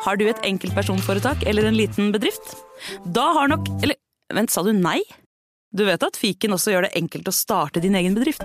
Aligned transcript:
Har 0.00 0.16
du 0.16 0.24
et 0.30 0.38
enkeltpersonforetak 0.48 1.42
eller 1.48 1.66
en 1.68 1.76
liten 1.76 2.08
bedrift? 2.14 2.54
Da 3.04 3.26
har 3.36 3.50
nok 3.52 3.68
Eller 3.82 3.98
vent, 4.32 4.50
sa 4.50 4.62
du 4.64 4.72
nei? 4.72 5.00
Du 5.76 5.84
vet 5.84 6.02
at 6.02 6.16
fiken 6.16 6.56
også 6.56 6.72
gjør 6.72 6.86
det 6.86 6.94
enkelt 6.98 7.28
å 7.28 7.34
starte 7.34 7.82
din 7.84 7.98
egen 7.98 8.16
bedrift? 8.16 8.42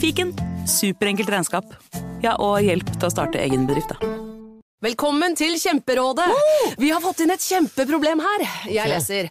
Fiken 0.00 0.34
superenkelt 0.68 1.30
regnskap. 1.30 1.70
Ja, 2.24 2.34
og 2.42 2.58
hjelp 2.64 2.90
til 2.90 3.06
å 3.06 3.12
starte 3.12 3.40
egen 3.40 3.68
bedrift, 3.68 3.94
da. 3.94 4.10
Velkommen 4.84 5.36
til 5.38 5.54
Kjemperådet! 5.60 6.26
Vi 6.80 6.90
har 6.90 7.00
fått 7.00 7.22
inn 7.24 7.32
et 7.32 7.44
kjempeproblem 7.44 8.20
her. 8.24 8.44
Jeg 8.68 8.90
leser. 8.90 9.30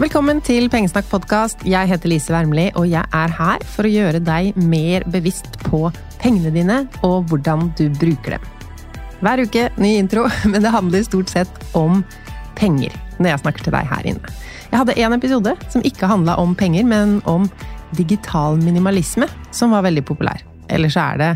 Velkommen 0.00 0.38
til 0.40 0.64
Pengesnakk 0.72 1.10
podkast. 1.10 1.60
Jeg 1.68 1.90
heter 1.90 2.08
Lise 2.08 2.32
Wermli, 2.32 2.70
og 2.72 2.86
jeg 2.88 3.04
er 3.04 3.32
her 3.36 3.60
for 3.68 3.84
å 3.84 3.90
gjøre 3.92 4.22
deg 4.24 4.56
mer 4.56 5.04
bevisst 5.12 5.58
på 5.66 5.82
pengene 6.22 6.48
dine 6.54 6.78
og 7.04 7.28
hvordan 7.28 7.66
du 7.76 7.82
bruker 7.98 8.38
dem. 8.38 8.46
Hver 9.20 9.42
uke 9.44 9.66
ny 9.76 9.90
intro, 10.00 10.24
men 10.50 10.64
det 10.64 10.72
handler 10.72 11.04
stort 11.04 11.28
sett 11.28 11.60
om 11.76 12.00
penger 12.56 12.96
når 13.18 13.34
jeg 13.34 13.42
snakker 13.44 13.66
til 13.66 13.76
deg 13.76 13.92
her 13.92 14.08
inne. 14.14 14.32
Jeg 14.70 14.80
hadde 14.80 14.96
en 15.04 15.18
episode 15.18 15.52
som 15.68 15.84
ikke 15.84 16.08
handla 16.08 16.38
om 16.40 16.56
penger, 16.56 16.88
men 16.88 17.18
om 17.28 17.44
digital 17.92 18.56
minimalisme, 18.56 19.28
som 19.52 19.76
var 19.76 19.84
veldig 19.84 20.06
populær. 20.08 20.40
Ellers 20.70 20.96
er 21.00 21.18
det 21.20 21.30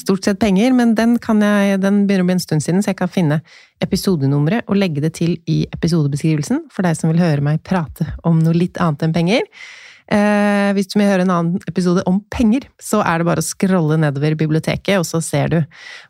stort 0.00 0.26
sett 0.26 0.40
penger, 0.42 0.74
men 0.76 0.96
den, 0.98 1.18
jeg, 1.18 1.78
den 1.82 2.02
begynner 2.08 2.26
å 2.26 2.30
bli 2.30 2.36
en 2.38 2.42
stund 2.42 2.64
siden, 2.64 2.82
så 2.82 2.92
jeg 2.92 3.00
kan 3.02 3.12
finne 3.12 3.40
episodenummeret 3.84 4.68
og 4.68 4.78
legge 4.78 5.04
det 5.04 5.14
til 5.20 5.36
i 5.50 5.62
episodebeskrivelsen 5.74 6.66
for 6.72 6.86
deg 6.86 6.98
som 6.98 7.12
vil 7.12 7.22
høre 7.22 7.44
meg 7.44 7.62
prate 7.66 8.08
om 8.28 8.42
noe 8.42 8.56
litt 8.56 8.80
annet 8.82 9.06
enn 9.06 9.16
penger. 9.16 9.46
Eh, 10.12 10.72
hvis 10.76 10.90
du 10.90 10.98
vil 10.98 11.08
høre 11.08 11.24
en 11.24 11.32
annen 11.32 11.70
episode 11.70 12.02
om 12.10 12.18
penger, 12.32 12.66
så 12.82 13.00
er 13.06 13.20
det 13.20 13.28
bare 13.28 13.44
å 13.44 13.46
scrolle 13.46 14.00
nedover 14.02 14.36
biblioteket, 14.38 14.98
og 14.98 15.06
så 15.08 15.22
ser 15.24 15.54
du 15.54 15.58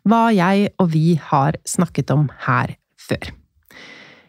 hva 0.09 0.25
jeg 0.33 0.73
og 0.81 0.91
vi 0.95 1.13
har 1.29 1.59
snakket 1.69 2.11
om 2.15 2.27
her 2.47 2.75
før. 2.99 3.31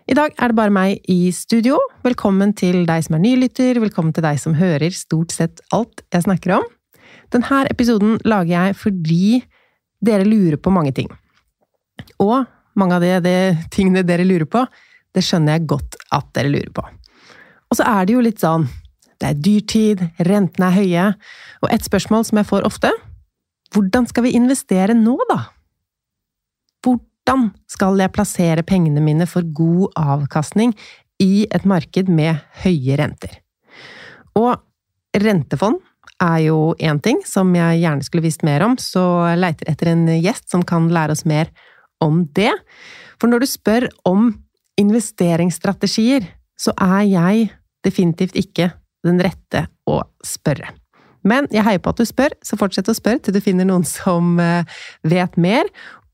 I 0.04 0.16
dag 0.19 0.34
er 0.37 0.53
det 0.53 0.59
bare 0.59 0.75
meg 0.75 1.06
i 1.09 1.33
studio. 1.33 1.78
Velkommen 2.04 2.53
til 2.53 2.83
deg 2.84 3.06
som 3.06 3.16
er 3.16 3.25
nylytter, 3.25 3.81
velkommen 3.81 4.12
til 4.12 4.27
deg 4.27 4.37
som 4.43 4.56
hører 4.59 4.93
stort 4.93 5.33
sett 5.33 5.65
alt 5.72 6.04
jeg 6.12 6.27
snakker 6.27 6.59
om. 6.59 6.66
Denne 7.34 7.65
episoden 7.67 8.19
lager 8.22 8.53
jeg 8.55 8.77
fordi 8.78 9.28
dere 10.05 10.27
lurer 10.28 10.59
på 10.61 10.72
mange 10.75 10.93
ting. 10.95 11.09
Og 12.22 12.45
mange 12.78 12.97
av 12.97 13.03
de, 13.05 13.15
de 13.25 13.67
tingene 13.75 14.05
dere 14.06 14.27
lurer 14.27 14.47
på, 14.50 14.65
det 15.15 15.22
skjønner 15.25 15.56
jeg 15.56 15.69
godt 15.71 15.99
at 16.15 16.31
dere 16.37 16.53
lurer 16.53 16.71
på. 16.75 16.84
Og 17.71 17.78
så 17.78 17.87
er 17.91 18.06
det 18.06 18.17
jo 18.17 18.25
litt 18.25 18.43
sånn 18.43 18.69
Det 19.19 19.31
er 19.31 19.39
dyrtid, 19.41 20.03
rentene 20.27 20.69
er 20.69 20.75
høye, 20.75 21.05
og 21.62 21.72
et 21.72 21.87
spørsmål 21.87 22.27
som 22.27 22.41
jeg 22.41 22.49
får 22.50 22.67
ofte 22.67 22.91
Hvordan 23.75 24.06
skal 24.11 24.27
vi 24.27 24.34
investere 24.39 24.95
nå, 24.95 25.16
da? 25.31 25.39
Hvordan 26.84 27.49
skal 27.71 27.99
jeg 27.99 28.12
plassere 28.15 28.66
pengene 28.66 29.03
mine 29.03 29.27
for 29.27 29.47
god 29.56 29.97
avkastning 29.99 30.75
i 31.22 31.47
et 31.51 31.66
marked 31.66 32.11
med 32.12 32.43
høye 32.62 32.99
renter? 33.01 33.41
Og 34.39 34.61
rentefond 35.15 35.81
er 36.25 36.41
jo 36.47 36.59
én 36.81 37.01
ting 37.05 37.21
som 37.29 37.53
jeg 37.57 37.83
gjerne 37.83 38.07
skulle 38.07 38.25
visst 38.25 38.45
mer 38.47 38.65
om, 38.67 38.77
så 38.81 39.35
leiter 39.39 39.69
etter 39.71 39.93
en 39.93 40.07
gjest 40.17 40.49
som 40.53 40.65
kan 40.67 40.89
lære 40.93 41.15
oss 41.17 41.25
mer 41.29 41.51
om 42.05 42.25
det. 42.37 42.53
For 43.21 43.31
når 43.31 43.45
du 43.45 43.51
spør 43.51 43.89
om 44.09 44.33
investeringsstrategier, 44.81 46.27
så 46.59 46.75
er 46.81 47.03
jeg 47.11 47.51
definitivt 47.84 48.39
ikke 48.39 48.71
den 49.05 49.21
rette 49.23 49.67
å 49.91 50.01
spørre. 50.25 50.73
Men 51.25 51.49
jeg 51.53 51.65
heier 51.65 51.81
på 51.81 51.93
at 51.93 52.01
du 52.01 52.09
spør, 52.09 52.34
så 52.45 52.59
fortsett 52.61 52.89
å 52.91 52.97
spørre 52.97 53.23
til 53.25 53.37
du 53.37 53.41
finner 53.45 53.69
noen 53.69 53.87
som 53.89 54.37
eh, 54.41 54.67
vet 55.09 55.39
mer. 55.41 55.69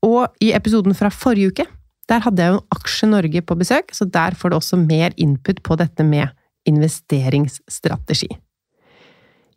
Og 0.05 0.43
i 0.43 0.51
episoden 0.55 0.95
fra 0.97 1.11
forrige 1.13 1.51
uke, 1.51 1.65
der 2.11 2.23
hadde 2.25 2.43
jeg 2.43 2.55
jo 2.55 2.61
Aksje 2.75 3.09
Norge 3.11 3.43
på 3.45 3.57
besøk, 3.59 3.91
så 3.95 4.07
der 4.07 4.35
får 4.37 4.51
du 4.51 4.57
også 4.57 4.79
mer 4.79 5.15
input 5.19 5.61
på 5.63 5.77
dette 5.79 6.05
med 6.07 6.31
investeringsstrategi. 6.67 8.29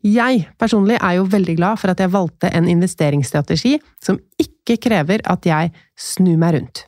Jeg 0.04 0.42
personlig 0.60 0.98
er 1.00 1.16
jo 1.16 1.28
veldig 1.32 1.54
glad 1.56 1.81
for 1.81 1.92
at 1.92 2.00
jeg 2.03 2.12
valgte 2.12 2.50
en 2.53 2.66
investeringsstrategi 2.69 3.78
som 4.04 4.19
ikke 4.41 4.76
krever 4.84 5.25
at 5.25 5.47
jeg 5.48 5.72
snur 5.97 6.37
meg 6.41 6.59
rundt. 6.59 6.84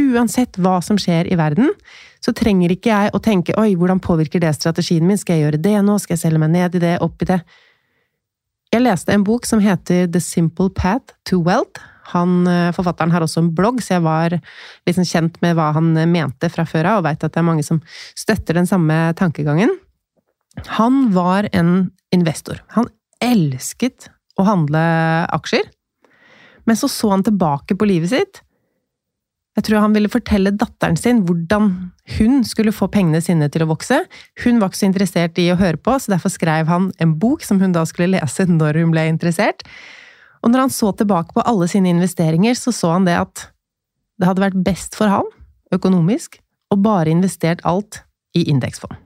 Uansett 0.00 0.56
hva 0.58 0.80
som 0.82 0.98
skjer 0.98 1.28
i 1.30 1.36
verden, 1.38 1.70
så 2.22 2.32
trenger 2.34 2.72
ikke 2.72 2.90
jeg 2.90 3.12
å 3.14 3.20
tenke 3.22 3.54
oi, 3.60 3.74
hvordan 3.78 4.00
påvirker 4.02 4.42
det 4.42 4.54
strategien 4.56 5.06
min, 5.06 5.20
skal 5.20 5.36
jeg 5.36 5.46
gjøre 5.46 5.62
det 5.62 5.76
nå, 5.84 5.98
skal 6.00 6.16
jeg 6.16 6.22
selge 6.24 6.40
meg 6.42 6.52
ned 6.54 6.78
i 6.78 6.82
det, 6.82 6.96
opp 7.04 7.22
i 7.22 7.28
det? 7.28 7.38
Jeg 8.72 8.86
leste 8.86 9.12
en 9.12 9.26
bok 9.26 9.46
som 9.46 9.60
heter 9.62 10.08
The 10.10 10.22
Simple 10.22 10.72
Path 10.72 11.12
to 11.28 11.42
Wealth. 11.44 11.82
Han, 12.14 12.46
eh, 12.48 12.72
forfatteren 12.74 13.12
har 13.12 13.22
også 13.22 13.42
en 13.42 13.52
blogg, 13.54 13.82
så 13.84 13.98
jeg 13.98 14.06
var 14.06 14.34
liksom 14.88 15.06
kjent 15.06 15.38
med 15.44 15.54
hva 15.58 15.70
han 15.76 15.92
mente 16.10 16.48
fra 16.50 16.64
før 16.66 16.88
av, 16.88 17.02
og 17.02 17.06
veit 17.06 17.22
at 17.22 17.34
det 17.34 17.42
er 17.42 17.46
mange 17.46 17.66
som 17.66 17.82
støtter 18.16 18.58
den 18.58 18.66
samme 18.66 19.12
tankegangen. 19.14 19.76
Han 20.66 21.12
var 21.14 21.48
en 21.52 21.90
investor. 22.14 22.62
Han 22.76 22.88
elsket 23.22 24.10
å 24.38 24.46
handle 24.46 24.80
aksjer. 25.32 25.68
Men 26.64 26.78
så 26.78 26.88
så 26.88 27.10
han 27.10 27.24
tilbake 27.26 27.76
på 27.78 27.88
livet 27.88 28.12
sitt. 28.12 28.42
Jeg 29.52 29.66
tror 29.66 29.82
han 29.84 29.92
ville 29.92 30.08
fortelle 30.08 30.54
datteren 30.56 30.96
sin 30.96 31.20
hvordan 31.28 31.68
hun 32.16 32.38
skulle 32.48 32.72
få 32.72 32.88
pengene 32.92 33.20
sine 33.20 33.50
til 33.52 33.66
å 33.66 33.68
vokse. 33.74 33.98
Hun 34.44 34.60
var 34.60 34.70
ikke 34.70 34.80
så 34.80 34.88
interessert 34.88 35.40
i 35.42 35.50
å 35.52 35.58
høre 35.60 35.76
på, 35.76 35.98
så 36.00 36.14
derfor 36.14 36.32
skrev 36.32 36.70
han 36.72 36.88
en 37.02 37.16
bok 37.20 37.44
som 37.44 37.60
hun 37.60 37.74
da 37.76 37.84
skulle 37.88 38.14
lese 38.14 38.48
når 38.60 38.80
hun 38.80 38.94
ble 38.94 39.04
interessert. 39.12 39.66
Og 40.42 40.50
når 40.50 40.66
han 40.66 40.74
så 40.74 40.90
tilbake 40.96 41.36
på 41.36 41.44
alle 41.46 41.68
sine 41.70 41.92
investeringer, 41.92 42.56
så 42.58 42.72
så 42.74 42.96
han 42.96 43.06
det 43.06 43.18
at 43.20 43.46
det 44.18 44.28
hadde 44.28 44.44
vært 44.44 44.64
best 44.64 44.96
for 44.96 45.12
han, 45.12 45.28
økonomisk, 45.74 46.40
å 46.72 46.78
bare 46.80 47.12
investert 47.12 47.62
alt 47.68 48.02
i 48.38 48.46
indeksfond. 48.48 49.01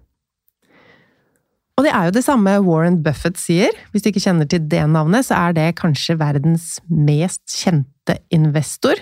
Og 1.76 1.84
det 1.84 1.93
er 1.93 2.08
jo 2.08 2.14
det 2.17 2.25
samme 2.25 2.55
Warren 2.64 3.02
Buffett 3.05 3.37
sier. 3.37 3.75
Hvis 3.93 4.05
du 4.05 4.08
ikke 4.08 4.23
kjenner 4.25 4.49
til 4.49 4.64
det 4.64 4.81
navnet, 4.88 5.26
så 5.28 5.37
er 5.37 5.56
det 5.56 5.75
kanskje 5.76 6.17
verdens 6.20 6.78
mest 6.88 7.44
kjente 7.52 8.17
investor. 8.32 8.96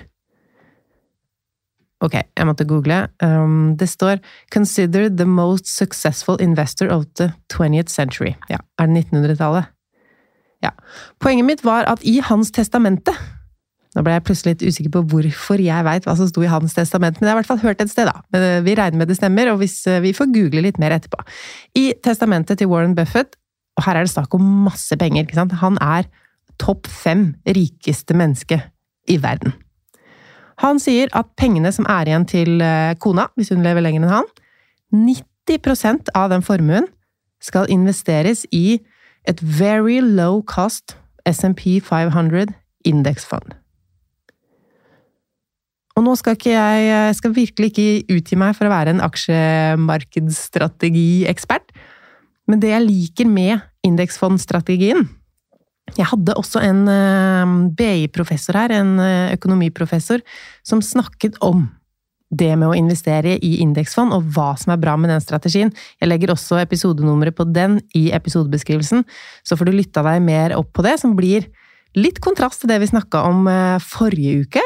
Ok, 2.05 2.17
jeg 2.19 2.47
måtte 2.49 2.67
google. 2.69 3.07
Um, 3.23 3.77
det 3.79 3.89
står 3.89 4.19
'Consider 4.51 5.09
the 5.09 5.25
most 5.25 5.67
successful 5.67 6.37
investor 6.41 6.91
of 6.91 7.05
the 7.17 7.33
20th 7.53 7.89
century'. 7.89 8.35
Ja, 8.51 8.59
er 8.79 8.87
det 8.87 9.07
1900-tallet? 9.07 9.65
Ja. 10.63 10.71
Poenget 11.21 11.45
mitt 11.45 11.65
var 11.65 11.85
at 11.85 12.03
i 12.03 12.19
hans 12.19 12.51
testamente 12.51 13.13
Nå 13.95 14.03
ble 14.03 14.17
jeg 14.17 14.25
plutselig 14.27 14.55
litt 14.55 14.65
usikker 14.67 14.93
på 14.97 15.05
hvorfor 15.13 15.61
jeg 15.63 15.87
veit 15.87 16.07
hva 16.09 16.17
som 16.19 16.29
sto 16.29 16.43
i 16.43 16.51
hans 16.51 16.75
testament, 16.75 17.21
men 17.21 17.29
jeg 17.29 17.33
har 17.33 17.39
i 17.39 17.43
hvert 17.43 17.53
fall 17.53 17.63
hørt 17.63 17.83
et 17.85 17.93
sted, 17.93 18.11
da. 18.11 18.25
Men 18.35 18.47
eh, 18.49 18.61
vi 18.67 18.75
regner 18.79 19.01
med 19.01 19.11
det 19.11 19.19
stemmer, 19.21 19.53
og 19.53 19.61
hvis 19.63 19.77
eh, 19.91 20.03
vi 20.03 20.15
får 20.17 20.33
google 20.35 20.65
litt 20.67 20.81
mer 20.83 20.97
etterpå. 20.97 21.23
I 21.79 21.93
testamentet 22.03 22.59
til 22.59 22.71
Warren 22.73 22.97
Buffett, 22.99 23.39
og 23.79 23.87
her 23.87 23.99
er 23.99 24.07
det 24.07 24.15
snakk 24.15 24.35
om 24.35 24.49
masse 24.67 24.99
penger, 24.99 25.27
ikke 25.27 25.39
sant, 25.39 25.55
han 25.63 25.79
er 25.83 26.11
topp 26.63 26.91
fem 26.91 27.33
rikeste 27.47 28.17
menneske 28.19 28.61
i 29.11 29.19
verden. 29.23 29.55
Han 30.63 30.79
sier 30.83 31.11
at 31.19 31.33
pengene 31.39 31.71
som 31.75 31.87
er 31.91 32.11
igjen 32.11 32.27
til 32.31 32.63
eh, 32.63 32.95
kona, 33.03 33.29
hvis 33.39 33.55
hun 33.55 33.63
lever 33.67 33.83
lenger 33.85 34.05
enn 34.05 34.17
han, 34.19 34.31
90% 34.95 36.13
av 36.19 36.31
den 36.35 36.43
formuen 36.47 36.91
skal 37.43 37.71
investeres 37.71 38.45
i 38.55 38.81
et 39.29 39.41
very 39.43 40.01
low 40.03 40.43
cost 40.43 40.97
SMP 41.27 41.81
500 41.83 42.55
indeksfond. 42.85 43.55
Og 45.95 46.03
nå 46.03 46.17
skal 46.19 46.35
ikke 46.35 46.51
jeg, 46.51 47.15
skal 47.19 47.35
virkelig 47.37 47.69
ikke 47.71 48.05
utgi 48.17 48.37
meg 48.39 48.57
for 48.59 48.67
å 48.67 48.73
være 48.73 48.91
en 48.95 49.05
aksjemarkedsstrategiekspert, 49.05 51.67
men 52.51 52.61
det 52.61 52.71
jeg 52.73 52.87
liker 52.89 53.27
med 53.31 53.55
indeksfondstrategien 53.87 55.01
Jeg 55.95 56.07
hadde 56.11 56.39
også 56.41 56.59
en 56.65 56.89
eh, 56.89 57.47
BI-professor 57.77 58.55
her, 58.57 58.71
en 58.73 58.99
eh, 59.01 59.33
økonomiprofessor, 59.37 60.21
som 60.65 60.83
snakket 60.83 61.37
om 61.45 61.69
det 62.33 62.57
med 62.59 62.71
å 62.71 62.77
investere 62.77 63.37
i 63.37 63.59
indeksfond, 63.63 64.13
og 64.17 64.23
hva 64.35 64.55
som 64.59 64.73
er 64.75 64.81
bra 64.83 64.97
med 64.99 65.11
den 65.13 65.23
strategien. 65.23 65.73
Jeg 66.01 66.09
legger 66.09 66.33
også 66.35 66.59
episodenummeret 66.63 67.37
på 67.37 67.45
den 67.47 67.81
i 67.97 68.11
episodebeskrivelsen, 68.17 69.05
så 69.45 69.59
får 69.59 69.65
du 69.69 69.77
lytta 69.77 70.03
deg 70.07 70.25
mer 70.25 70.57
opp 70.59 70.73
på 70.75 70.85
det, 70.87 70.97
som 71.03 71.17
blir 71.19 71.47
litt 71.95 72.19
kontrast 72.25 72.63
til 72.63 72.73
det 72.73 72.81
vi 72.83 72.91
snakka 72.91 73.19
om 73.29 73.39
eh, 73.51 73.85
forrige 73.85 74.47
uke. 74.47 74.65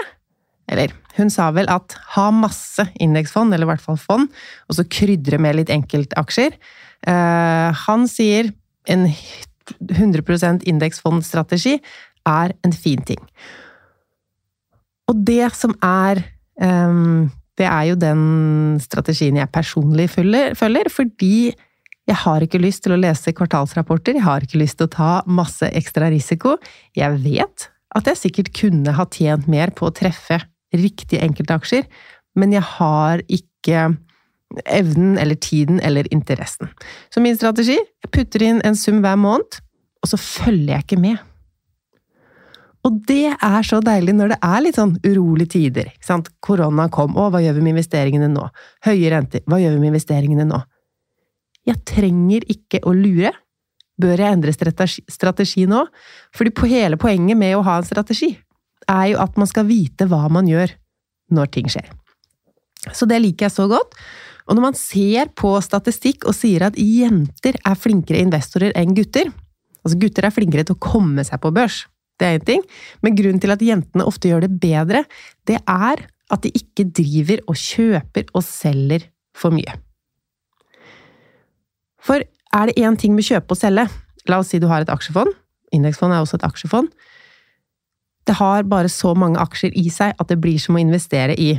Eller, 0.69 0.93
hun 1.19 1.31
sa 1.33 1.51
vel 1.55 1.69
at 1.73 1.97
ha 2.15 2.29
masse 2.35 2.87
indeksfond, 3.03 3.55
eller 3.55 3.67
i 3.67 3.73
hvert 3.73 3.85
fall 3.85 3.99
fond, 4.01 4.31
og 4.69 4.79
så 4.79 4.87
krydre 4.87 5.41
med 5.43 5.59
litt 5.59 5.73
enkeltaksjer. 5.75 6.57
Han 7.87 8.07
sier 8.11 8.51
en 8.89 9.07
100% 9.77 10.65
indeksfondstrategi 10.69 11.77
er 12.29 12.55
en 12.65 12.75
fin 12.75 13.03
ting. 13.07 13.21
Og 15.09 15.23
det 15.25 15.47
som 15.57 15.75
er 15.85 16.23
um, 16.61 17.31
Det 17.59 17.67
er 17.67 17.89
jo 17.89 17.97
den 17.99 18.21
strategien 18.79 19.35
jeg 19.41 19.51
personlig 19.51 20.05
følger, 20.13 20.53
følger, 20.55 20.87
fordi 20.95 21.51
jeg 22.07 22.17
har 22.23 22.45
ikke 22.45 22.61
lyst 22.63 22.85
til 22.85 22.95
å 22.95 23.01
lese 23.01 23.33
kvartalsrapporter, 23.35 24.15
jeg 24.15 24.23
har 24.23 24.45
ikke 24.47 24.61
lyst 24.61 24.79
til 24.79 24.87
å 24.87 24.93
ta 24.93 25.09
masse 25.27 25.67
ekstra 25.67 26.07
risiko. 26.13 26.55
Jeg 26.95 27.19
vet 27.25 27.67
at 27.99 28.07
jeg 28.07 28.21
sikkert 28.21 28.53
kunne 28.55 28.95
ha 28.95 29.09
tjent 29.11 29.51
mer 29.51 29.75
på 29.75 29.89
å 29.89 29.97
treffe 29.97 30.39
riktige 30.77 31.23
enkeltaksjer, 31.25 31.87
men 32.39 32.53
jeg 32.55 32.65
har 32.77 33.23
ikke 33.29 33.89
evnen 34.65 35.19
eller 35.21 35.35
tiden 35.35 35.81
eller 35.85 36.09
interessen. 36.15 36.71
Så 37.13 37.21
min 37.21 37.37
strategi 37.37 37.77
jeg 37.77 38.13
putter 38.15 38.45
inn 38.47 38.63
en 38.65 38.79
sum 38.79 39.03
hver 39.05 39.19
måned, 39.21 39.61
og 40.03 40.13
så 40.13 40.21
følger 40.21 40.77
jeg 40.77 40.87
ikke 40.87 41.01
med. 41.03 41.19
Og 42.87 43.01
det 43.09 43.35
er 43.35 43.67
så 43.67 43.81
deilig 43.85 44.15
når 44.17 44.33
det 44.33 44.39
er 44.47 44.63
litt 44.65 44.79
sånn 44.79 44.95
urolige 45.05 45.53
tider. 45.57 45.91
ikke 45.91 46.07
sant? 46.07 46.31
Korona 46.41 46.87
kom, 46.95 47.17
å, 47.19 47.27
hva 47.33 47.43
gjør 47.43 47.59
vi 47.59 47.65
med 47.67 47.75
investeringene 47.77 48.31
nå? 48.33 48.47
Høye 48.87 49.11
renter, 49.13 49.43
hva 49.51 49.59
gjør 49.61 49.75
vi 49.75 49.83
med 49.83 49.93
investeringene 49.93 50.47
nå? 50.49 50.63
Jeg 51.69 51.83
trenger 51.89 52.47
ikke 52.49 52.81
å 52.89 52.95
lure. 52.97 53.35
Bør 53.99 54.21
jeg 54.23 54.37
endre 54.39 54.55
strategi, 54.55 55.03
strategi 55.11 55.67
nå? 55.69 55.83
Fordi 56.37 56.55
hele 56.71 56.97
poenget 57.03 57.37
med 57.37 57.57
å 57.59 57.65
ha 57.67 57.81
en 57.81 57.89
strategi 57.89 58.37
er 58.89 59.11
jo 59.13 59.21
at 59.23 59.37
man 59.41 59.51
skal 59.51 59.69
vite 59.69 60.09
hva 60.09 60.27
man 60.33 60.49
gjør 60.49 60.73
når 61.35 61.51
ting 61.53 61.69
skjer. 61.73 61.89
Så 62.95 63.09
det 63.11 63.21
liker 63.21 63.49
jeg 63.49 63.57
så 63.57 63.67
godt. 63.71 63.97
Og 64.49 64.57
når 64.57 64.65
man 64.71 64.79
ser 64.79 65.29
på 65.37 65.51
statistikk 65.61 66.25
og 66.29 66.37
sier 66.37 66.65
at 66.69 66.79
jenter 66.81 67.59
er 67.69 67.77
flinkere 67.77 68.23
investorer 68.25 68.73
enn 68.79 68.97
gutter 68.97 69.31
Altså, 69.87 69.95
gutter 70.03 70.27
er 70.27 70.35
flinkere 70.35 70.67
til 70.67 70.75
å 70.75 70.83
komme 70.83 71.23
seg 71.25 71.39
på 71.41 71.53
børs, 71.55 71.85
det 72.19 72.27
er 72.27 72.39
én 72.41 72.45
ting, 72.45 72.63
men 73.01 73.15
grunnen 73.17 73.41
til 73.41 73.55
at 73.55 73.63
jentene 73.63 74.05
ofte 74.05 74.29
gjør 74.29 74.43
det 74.45 74.57
bedre, 74.61 75.05
det 75.49 75.61
er 75.63 76.03
at 76.35 76.43
de 76.45 76.51
ikke 76.51 76.89
driver 76.99 77.41
og 77.49 77.57
kjøper 77.57 78.27
og 78.35 78.45
selger 78.45 79.07
for 79.39 79.55
mye. 79.55 79.77
For 82.05 82.21
er 82.21 82.69
det 82.69 82.77
én 82.83 82.99
ting 83.01 83.15
med 83.17 83.25
kjøpe 83.25 83.55
og 83.55 83.61
selge, 83.61 83.87
la 84.29 84.41
oss 84.43 84.51
si 84.53 84.61
du 84.61 84.69
har 84.69 84.85
et 84.85 84.93
aksjefond, 84.93 85.31
indeksfond 85.73 86.13
er 86.13 86.25
også 86.25 86.41
et 86.41 86.49
aksjefond, 86.51 86.91
det 88.29 88.37
har 88.37 88.69
bare 88.69 88.91
så 88.93 89.15
mange 89.17 89.41
aksjer 89.41 89.73
i 89.79 89.89
seg 89.93 90.15
at 90.21 90.29
det 90.31 90.39
blir 90.43 90.61
som 90.61 90.77
å 90.77 90.83
investere 90.83 91.37
i 91.41 91.55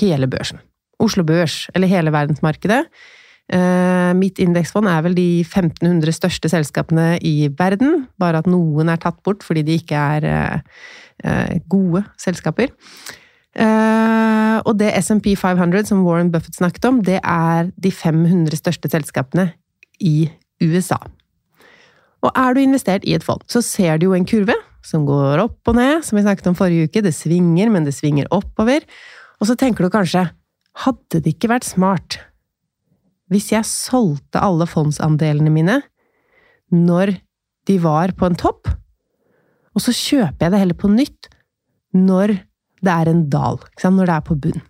hele 0.00 0.28
børsen. 0.30 0.60
Oslo 1.02 1.22
Børs, 1.26 1.66
eller 1.76 1.90
hele 1.90 2.12
verdensmarkedet. 2.14 2.86
Uh, 3.48 4.12
mitt 4.12 4.40
indeksfond 4.42 4.90
er 4.90 5.04
vel 5.06 5.14
de 5.16 5.40
1500 5.40 6.12
største 6.12 6.50
selskapene 6.52 7.14
i 7.24 7.48
verden, 7.56 8.04
bare 8.20 8.42
at 8.42 8.50
noen 8.50 8.90
er 8.92 9.00
tatt 9.00 9.22
bort 9.24 9.46
fordi 9.46 9.62
de 9.64 9.78
ikke 9.80 10.02
er 10.18 10.26
uh, 10.28 10.82
uh, 11.24 11.54
gode 11.70 12.04
selskaper. 12.20 12.74
og 14.68 14.74
det 14.78 14.92
SMP 15.02 15.32
500 15.34 15.88
som 15.88 16.04
Warren 16.06 16.30
Buffett 16.30 16.54
snakket 16.54 16.84
om, 16.84 17.00
det 17.02 17.18
er 17.24 17.70
de 17.74 17.90
500 17.90 18.54
største 18.54 18.90
selskapene 18.92 19.48
i 19.98 20.28
USA. 20.62 20.98
Og 22.22 22.30
er 22.36 22.54
du 22.54 22.60
investert 22.60 23.04
i 23.04 23.14
et 23.14 23.24
fond, 23.24 23.42
så 23.48 23.62
ser 23.62 23.98
du 23.98 24.10
jo 24.10 24.14
en 24.14 24.26
kurve 24.26 24.54
som 24.84 25.04
går 25.08 25.42
opp 25.42 25.70
og 25.70 25.78
ned, 25.78 26.04
som 26.06 26.18
vi 26.18 26.24
snakket 26.24 26.50
om 26.50 26.56
forrige 26.58 26.88
uke. 26.88 27.02
Det 27.04 27.14
svinger, 27.14 27.70
men 27.72 27.86
det 27.86 27.96
svinger 27.96 28.28
oppover. 28.34 28.86
Og 29.38 29.50
så 29.50 29.56
tenker 29.58 29.84
du 29.86 29.92
kanskje 29.92 30.28
hadde 30.84 31.22
det 31.22 31.34
ikke 31.34 31.50
vært 31.50 31.66
smart 31.66 32.20
hvis 33.28 33.50
jeg 33.52 33.68
solgte 33.68 34.40
alle 34.40 34.64
fondsandelene 34.68 35.52
mine 35.52 35.80
når 36.72 37.18
de 37.68 37.76
var 37.82 38.14
på 38.16 38.24
en 38.28 38.36
topp, 38.38 38.70
og 39.76 39.84
så 39.84 39.92
kjøper 39.92 40.46
jeg 40.46 40.52
det 40.54 40.60
heller 40.62 40.78
på 40.78 40.88
nytt 40.92 41.28
når 41.96 42.38
det 42.84 42.94
er 42.94 43.10
en 43.10 43.26
dal, 43.28 43.60
når 43.84 44.08
det 44.08 44.14
er 44.14 44.24
på 44.24 44.36
bunn. 44.40 44.62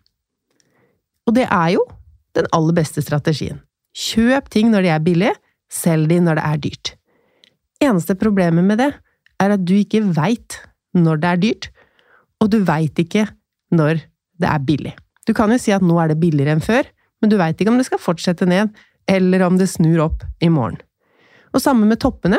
Og 1.28 1.36
det 1.36 1.46
er 1.46 1.74
jo 1.76 1.84
den 2.38 2.48
aller 2.56 2.74
beste 2.76 3.02
strategien. 3.04 3.60
Kjøp 3.94 4.50
ting 4.52 4.72
når 4.72 4.84
de 4.84 4.92
er 4.94 5.04
billige, 5.04 5.34
selg 5.70 6.10
de 6.10 6.18
når 6.22 6.38
det 6.38 6.46
er 6.48 6.62
dyrt. 6.66 6.92
Eneste 7.84 8.16
problemet 8.18 8.66
med 8.66 8.80
det 8.82 8.90
er 9.42 9.54
at 9.54 9.64
du 9.64 9.74
ikke 9.78 10.02
veit 10.16 10.58
når 10.96 11.20
det 11.22 11.30
er 11.30 11.42
dyrt, 11.42 11.68
og 12.42 12.50
du 12.52 12.60
veit 12.66 12.98
ikke 13.00 13.26
når 13.74 14.02
det 14.38 14.50
er 14.50 14.64
billig. 14.66 14.94
Du 15.26 15.34
kan 15.36 15.50
jo 15.52 15.58
si 15.60 15.74
at 15.74 15.84
nå 15.84 15.98
er 16.00 16.12
det 16.12 16.20
billigere 16.22 16.56
enn 16.56 16.64
før, 16.64 16.86
men 17.20 17.30
du 17.30 17.36
veit 17.40 17.58
ikke 17.58 17.72
om 17.72 17.80
det 17.80 17.88
skal 17.88 18.00
fortsette 18.00 18.46
ned, 18.48 18.70
eller 19.08 19.44
om 19.46 19.58
det 19.58 19.68
snur 19.70 20.04
opp 20.06 20.24
i 20.44 20.50
morgen. 20.52 20.78
Og 21.52 21.62
samme 21.64 21.88
med 21.88 22.00
toppene. 22.02 22.38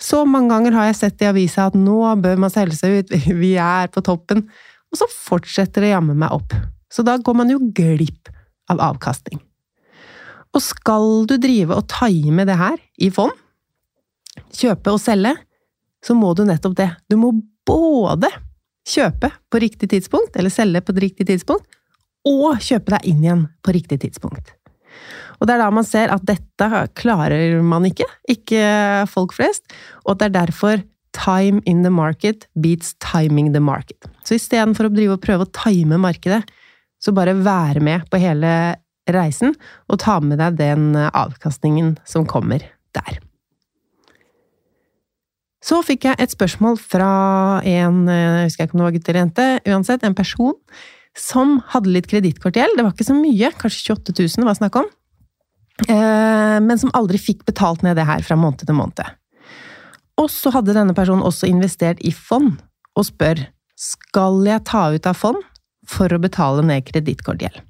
Så 0.00 0.24
mange 0.28 0.52
ganger 0.52 0.74
har 0.76 0.88
jeg 0.88 0.98
sett 1.00 1.22
i 1.22 1.28
avisa 1.28 1.68
at 1.68 1.76
nå 1.78 1.98
bør 2.22 2.40
man 2.40 2.52
selge 2.52 2.78
seg 2.78 3.00
ut, 3.00 3.14
vi 3.42 3.54
er 3.60 3.90
på 3.92 4.04
toppen, 4.04 4.46
og 4.90 4.98
så 4.98 5.06
fortsetter 5.10 5.86
det 5.86 5.94
jammen 5.94 6.18
meg 6.18 6.34
opp. 6.34 6.56
Så 6.90 7.04
da 7.06 7.16
går 7.22 7.36
man 7.38 7.52
jo 7.52 7.60
glipp 7.74 8.30
av 8.70 8.82
avkastning. 8.90 9.38
Og 10.50 10.62
skal 10.64 11.28
du 11.30 11.36
drive 11.38 11.76
og 11.76 11.86
time 11.90 12.46
det 12.48 12.56
her 12.58 12.78
i 12.98 13.10
fond, 13.14 13.34
kjøpe 14.54 14.96
og 14.96 15.02
selge, 15.02 15.36
så 16.04 16.16
må 16.16 16.32
du 16.34 16.44
nettopp 16.48 16.76
det. 16.78 16.90
Du 17.10 17.18
må 17.20 17.32
både 17.68 18.30
kjøpe 18.88 19.30
på 19.52 19.60
riktig 19.62 19.90
tidspunkt, 19.92 20.36
eller 20.36 20.52
selge 20.52 20.82
på 20.84 20.96
riktig 20.96 21.28
tidspunkt, 21.28 21.66
og 22.28 22.60
kjøpe 22.60 22.96
deg 22.96 23.06
inn 23.08 23.22
igjen 23.24 23.44
på 23.64 23.74
riktig 23.76 24.00
tidspunkt. 24.02 24.54
Og 25.40 25.48
det 25.48 25.54
er 25.54 25.62
da 25.62 25.70
man 25.72 25.86
ser 25.88 26.12
at 26.12 26.24
dette 26.28 26.68
klarer 26.98 27.60
man 27.64 27.86
ikke, 27.88 28.08
ikke 28.28 28.64
folk 29.08 29.32
flest, 29.36 29.64
og 30.04 30.14
at 30.14 30.20
det 30.20 30.28
er 30.28 30.38
derfor 30.42 30.82
time 31.16 31.62
in 31.66 31.82
the 31.82 31.92
market 31.92 32.46
beats 32.60 32.94
timing 33.02 33.52
the 33.54 33.62
market. 33.62 34.04
Så 34.24 34.36
istedenfor 34.36 34.88
å 34.88 34.92
drive 34.92 35.16
og 35.16 35.24
prøve 35.24 35.46
å 35.46 35.54
time 35.56 35.98
markedet, 36.00 36.42
så 37.00 37.14
bare 37.16 37.38
være 37.40 37.80
med 37.84 38.04
på 38.12 38.20
hele 38.20 38.76
reisen, 39.10 39.56
og 39.88 40.02
ta 40.04 40.18
med 40.22 40.38
deg 40.42 40.60
den 40.60 40.92
avkastningen 40.94 41.96
som 42.06 42.28
kommer 42.28 42.62
der. 42.96 43.20
Så 45.60 45.82
fikk 45.84 46.06
jeg 46.08 46.16
et 46.16 46.32
spørsmål 46.32 46.78
fra 46.80 47.10
en, 47.68 48.06
jeg 48.08 48.46
husker 48.48 48.66
ikke 48.66 48.76
om 48.76 48.80
det 48.80 48.86
var 48.86 48.94
gutt 48.96 49.10
eller 49.10 49.20
jente, 49.20 49.48
uansett, 49.68 50.06
en 50.06 50.16
person 50.16 50.56
som 51.18 51.58
hadde 51.74 51.92
litt 51.92 52.08
kredittkortgjeld. 52.08 52.78
Det 52.78 52.86
var 52.86 52.94
ikke 52.94 53.08
så 53.10 53.16
mye, 53.18 53.52
kanskje 53.60 53.92
28 53.92 54.16
000 54.22 54.40
det 54.40 54.48
var 54.48 54.58
snakk 54.58 54.80
om. 54.80 54.88
Eh, 55.88 56.58
men 56.64 56.80
som 56.80 56.92
aldri 56.96 57.20
fikk 57.20 57.44
betalt 57.48 57.84
ned 57.84 57.98
det 58.00 58.08
her 58.08 58.24
fra 58.24 58.38
måned 58.40 58.64
til 58.64 58.76
måned. 58.76 59.16
Og 60.20 60.28
så 60.32 60.52
hadde 60.52 60.76
denne 60.76 60.96
personen 60.96 61.24
også 61.24 61.48
investert 61.48 62.00
i 62.04 62.12
fond, 62.12 62.58
og 62.96 63.08
spør 63.08 63.46
skal 63.80 64.42
jeg 64.48 64.64
ta 64.68 64.90
ut 64.92 65.08
av 65.08 65.16
fond 65.16 65.40
for 65.88 66.12
å 66.12 66.20
betale 66.20 66.64
ned 66.66 66.84
kredittkortgjeld. 66.88 67.62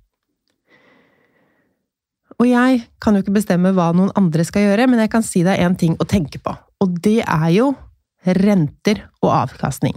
Og 2.40 2.48
jeg 2.48 2.80
kan 3.04 3.14
jo 3.14 3.20
ikke 3.22 3.36
bestemme 3.36 3.74
hva 3.76 3.90
noen 3.92 4.14
andre 4.16 4.46
skal 4.48 4.64
gjøre, 4.64 4.88
men 4.88 5.02
jeg 5.02 5.12
kan 5.12 5.24
si 5.24 5.44
deg 5.46 5.60
én 5.60 5.76
ting 5.78 5.94
å 6.00 6.08
tenke 6.08 6.40
på, 6.42 6.54
og 6.80 7.00
det 7.04 7.20
er 7.24 7.48
jo 7.54 7.70
renter 8.24 9.06
og 9.22 9.32
avkastning. 9.34 9.96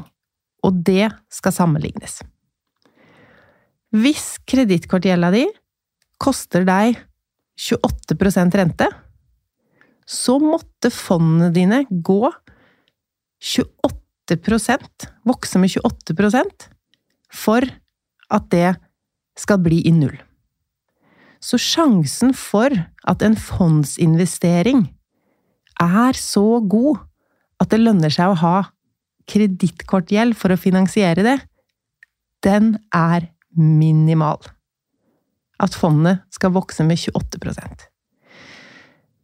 Og 0.64 0.84
det 0.86 1.10
skal 1.32 1.56
sammenlignes. 1.56 2.22
Hvis 3.94 4.38
kredittkortgjelda 4.50 5.30
di 5.36 5.44
koster 6.24 6.66
deg 6.66 6.98
28% 7.60 8.58
rente, 8.58 8.88
så 10.08 10.40
måtte 10.42 10.90
fondene 10.92 11.52
dine 11.54 11.84
gå 11.88 12.32
28% 13.44 15.08
vokse 15.28 15.62
med 15.62 15.76
28% 15.78 16.68
for 17.34 17.68
at 18.34 18.50
det 18.52 18.74
skal 19.40 19.62
bli 19.64 19.82
i 19.88 19.94
null. 19.94 20.16
Så 21.44 21.60
sjansen 21.60 22.34
for 22.38 22.72
at 22.72 23.24
en 23.26 23.36
fondsinvestering 23.36 24.88
er 25.86 26.20
så 26.20 26.60
god 26.60 27.04
at 27.64 27.72
det 27.72 27.82
lønner 27.82 28.14
seg 28.14 28.34
å 28.34 28.40
ha 28.42 28.58
kredittkortgjeld 29.32 30.36
for 30.36 30.54
å 30.54 30.60
finansiere 30.60 31.24
det, 31.24 31.38
den 32.44 32.76
er 32.96 33.30
minimal. 33.56 34.42
At 35.64 35.78
fondet 35.78 36.26
skal 36.34 36.56
vokse 36.56 36.84
med 36.84 37.00
28% 37.00 37.88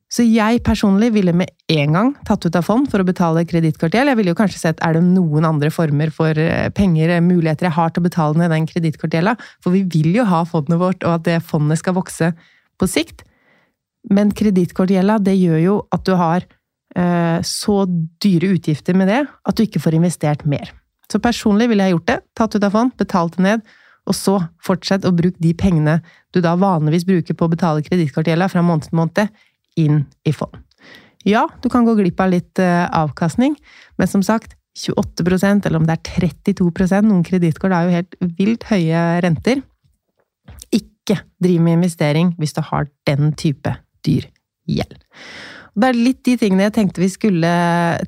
så 0.10 0.26
jeg 0.26 0.64
personlig 0.66 1.12
ville 1.14 1.34
med 1.38 1.52
en 1.70 1.94
gang 1.94 2.08
tatt 2.26 2.48
ut 2.48 2.56
av 2.58 2.66
fond 2.66 2.88
for 2.90 3.02
å 3.02 3.06
betale 3.06 3.46
kredittkortgjeld. 3.46 4.10
Jeg 4.10 4.18
ville 4.18 4.34
jo 4.34 4.40
kanskje 4.40 4.62
sett 4.64 4.80
er 4.86 4.98
det 4.98 5.04
noen 5.06 5.46
andre 5.46 5.70
former 5.74 6.10
for 6.14 6.34
eh, 6.34 6.72
penger, 6.74 7.14
eh, 7.14 7.22
muligheter 7.22 7.68
jeg 7.68 7.78
har 7.78 7.94
til 7.94 8.02
å 8.02 8.08
betale 8.08 8.42
ned 8.42 8.50
den 8.56 8.66
kredittkortgjelda. 8.72 9.36
For 9.62 9.76
vi 9.76 9.84
vil 9.86 10.10
jo 10.18 10.26
ha 10.26 10.42
fondet 10.50 10.82
vårt, 10.82 11.06
og 11.06 11.20
at 11.20 11.28
det 11.28 11.38
fondet 11.46 11.82
skal 11.84 11.94
vokse 12.00 12.32
på 12.82 12.90
sikt. 12.90 13.22
Men 14.08 14.32
kredittkortgjelda, 14.36 15.20
det 15.24 15.36
gjør 15.36 15.60
jo 15.60 15.76
at 15.94 16.06
du 16.08 16.14
har 16.20 16.46
eh, 16.96 17.40
så 17.46 17.82
dyre 18.24 18.54
utgifter 18.56 18.96
med 18.98 19.12
det 19.12 19.24
at 19.28 19.58
du 19.58 19.66
ikke 19.66 19.82
får 19.84 19.98
investert 20.00 20.46
mer. 20.50 20.72
Så 21.10 21.22
personlig 21.22 21.70
ville 21.72 21.86
jeg 21.86 21.98
gjort 21.98 22.10
det. 22.10 22.18
Tatt 22.38 22.56
ut 22.56 22.66
av 22.66 22.74
fond, 22.76 22.94
betalt 22.98 23.38
det 23.38 23.46
ned. 23.46 23.76
Og 24.10 24.16
så 24.18 24.38
fortsett 24.66 25.06
å 25.06 25.14
bruke 25.14 25.42
de 25.42 25.52
pengene 25.58 26.00
du 26.34 26.40
da 26.42 26.56
vanligvis 26.58 27.06
bruker 27.06 27.36
på 27.38 27.46
å 27.46 27.52
betale 27.52 27.84
kredittkortgjelda 27.86 28.48
fra 28.50 28.64
måned 28.66 28.88
til 28.88 29.00
måned, 29.02 29.36
inn 29.80 30.04
i 30.28 30.34
fond. 30.36 30.56
Ja, 31.28 31.46
du 31.62 31.68
kan 31.72 31.86
gå 31.86 31.94
glipp 31.98 32.22
av 32.24 32.32
litt 32.32 32.62
eh, 32.64 32.86
avkastning, 32.96 33.58
men 34.00 34.10
som 34.10 34.24
sagt, 34.26 34.56
28% 34.80 35.66
eller 35.68 35.82
om 35.82 35.88
det 35.88 35.98
er 35.98 36.30
32% 36.30 37.10
noen 37.10 37.26
kredittkort 37.28 37.74
er 37.76 37.88
jo 37.88 37.98
helt 37.98 38.16
vilt 38.38 38.64
høye 38.70 39.04
renter. 39.26 39.62
Ikke 40.72 41.20
driv 41.42 41.66
med 41.66 41.80
investering 41.80 42.32
hvis 42.40 42.56
du 42.56 42.62
har 42.64 42.88
den 43.10 43.34
type 43.36 43.76
dyr 44.06 44.28
gjeld. 44.70 45.00
Det 45.80 45.88
er 45.88 45.98
litt 45.98 46.22
de 46.28 46.36
tingene 46.40 46.66
jeg 46.68 46.76
tenkte 46.76 47.04
vi 47.04 47.10
skulle 47.12 47.52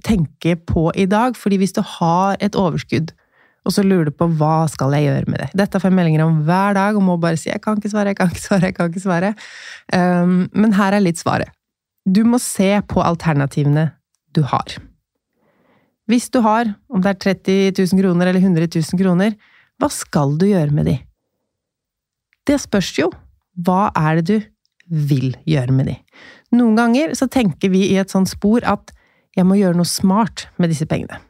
tenke 0.03 0.57
på 0.67 0.89
i 0.99 1.07
dag, 1.09 1.37
fordi 1.39 1.59
hvis 1.61 1.75
du 1.77 1.81
har 1.97 2.39
et 2.43 2.57
overskudd, 2.57 3.13
og 3.61 3.75
så 3.75 3.83
lurer 3.85 4.09
du 4.09 4.15
på 4.17 4.25
hva 4.39 4.65
skal 4.71 4.95
jeg 4.97 5.05
gjøre 5.05 5.29
med 5.29 5.43
det. 5.43 5.49
Dette 5.61 5.79
får 5.79 5.91
jeg 5.91 5.97
meldinger 5.99 6.23
om 6.25 6.39
hver 6.47 6.75
dag, 6.77 6.97
og 6.97 7.05
må 7.05 7.17
bare 7.21 7.37
si 7.37 7.49
'jeg 7.49 7.61
kan 7.61 7.77
ikke 7.77 7.93
svare, 7.93 8.09
jeg 8.09 8.17
kan 8.17 8.29
ikke 8.29 8.47
svare', 8.47 8.65
jeg 8.65 8.75
kan 8.75 8.89
ikke 8.89 9.05
svare. 9.05 9.35
Um, 9.93 10.49
men 10.53 10.73
her 10.73 10.93
er 10.93 10.99
litt 10.99 11.17
svaret. 11.17 11.49
Du 12.09 12.23
må 12.23 12.39
se 12.39 12.81
på 12.81 13.03
alternativene 13.05 13.91
du 14.33 14.41
har. 14.41 14.65
Hvis 16.07 16.29
du 16.29 16.41
har, 16.41 16.75
om 16.89 17.01
det 17.01 17.09
er 17.09 17.33
30 17.33 17.71
000 17.77 18.01
kroner 18.01 18.27
eller 18.27 18.41
100 18.41 18.67
000 18.67 18.99
kroner, 18.99 19.35
hva 19.79 19.89
skal 19.89 20.37
du 20.37 20.47
gjøre 20.47 20.71
med 20.71 20.85
de? 20.85 20.99
Det 22.47 22.59
spørs 22.59 22.97
jo. 22.97 23.11
Hva 23.55 23.91
er 23.95 24.21
det 24.21 24.25
du 24.25 24.47
vil 24.91 25.33
gjøre 25.47 25.75
med 25.75 25.89
de? 25.91 25.97
Noen 26.55 26.75
ganger 26.77 27.15
så 27.17 27.29
tenker 27.31 27.71
vi 27.73 27.87
i 27.89 27.97
et 28.01 28.11
sånt 28.11 28.29
spor 28.31 28.65
at 28.67 28.93
jeg 29.37 29.47
må 29.47 29.55
gjøre 29.55 29.79
noe 29.79 29.87
smart 29.87 30.49
med 30.59 30.73
disse 30.73 30.87
pengene. 30.89 31.21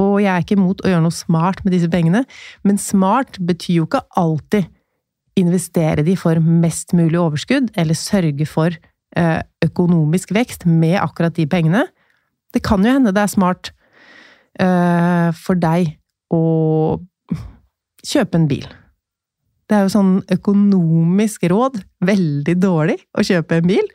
Og 0.00 0.18
jeg 0.20 0.32
er 0.32 0.44
ikke 0.44 0.56
imot 0.56 0.82
å 0.84 0.90
gjøre 0.90 1.04
noe 1.04 1.14
smart 1.14 1.62
med 1.64 1.72
disse 1.76 1.88
pengene, 1.92 2.24
men 2.64 2.80
smart 2.80 3.38
betyr 3.40 3.78
jo 3.78 3.86
ikke 3.88 4.04
alltid 4.16 4.68
investere 5.36 6.04
de 6.04 6.16
for 6.16 6.40
mest 6.40 6.96
mulig 6.96 7.18
overskudd, 7.20 7.70
eller 7.76 7.96
sørge 7.96 8.48
for 8.48 8.76
Eh, 9.16 9.40
økonomisk 9.64 10.34
vekst 10.36 10.66
med 10.68 10.98
akkurat 11.00 11.32
de 11.38 11.46
pengene. 11.48 11.86
Det 12.52 12.60
kan 12.62 12.84
jo 12.84 12.92
hende 12.92 13.14
det 13.16 13.22
er 13.22 13.32
smart 13.32 13.70
eh, 14.60 15.30
for 15.32 15.56
deg 15.56 15.94
å 16.28 16.42
kjøpe 18.04 18.36
en 18.36 18.48
bil. 18.50 18.66
Det 19.66 19.76
er 19.76 19.86
jo 19.86 19.94
sånn 19.96 20.12
økonomisk 20.30 21.48
råd 21.50 21.80
veldig 22.06 22.54
dårlig 22.62 23.00
å 23.18 23.24
kjøpe 23.26 23.58
en 23.58 23.68
bil, 23.72 23.90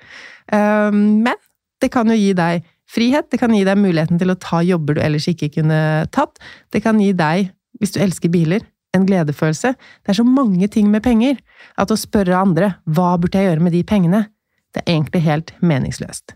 eh, 0.52 0.92
men 0.92 1.38
det 1.82 1.90
kan 1.94 2.12
jo 2.12 2.18
gi 2.18 2.34
deg 2.38 2.66
frihet, 2.92 3.30
det 3.32 3.40
kan 3.40 3.54
gi 3.56 3.64
deg 3.68 3.80
muligheten 3.80 4.20
til 4.20 4.34
å 4.34 4.40
ta 4.40 4.60
jobber 4.66 4.98
du 4.98 5.02
ellers 5.04 5.30
ikke 5.32 5.52
kunne 5.56 5.80
tatt, 6.12 6.42
det 6.76 6.84
kan 6.84 7.00
gi 7.02 7.14
deg, 7.16 7.54
hvis 7.80 7.96
du 7.96 8.02
elsker 8.04 8.32
biler, 8.34 8.66
en 8.92 9.06
gledefølelse. 9.08 9.72
Det 10.04 10.12
er 10.12 10.20
så 10.20 10.28
mange 10.28 10.68
ting 10.68 10.90
med 10.92 11.04
penger 11.06 11.40
at 11.80 11.92
å 11.94 12.00
spørre 12.00 12.36
andre 12.36 12.74
hva 12.84 13.16
burde 13.22 13.40
jeg 13.40 13.48
gjøre 13.48 13.64
med 13.64 13.76
de 13.78 13.86
pengene, 13.88 14.26
det 14.76 14.84
er 14.84 14.94
egentlig 14.98 15.24
helt 15.24 15.54
meningsløst. 15.64 16.36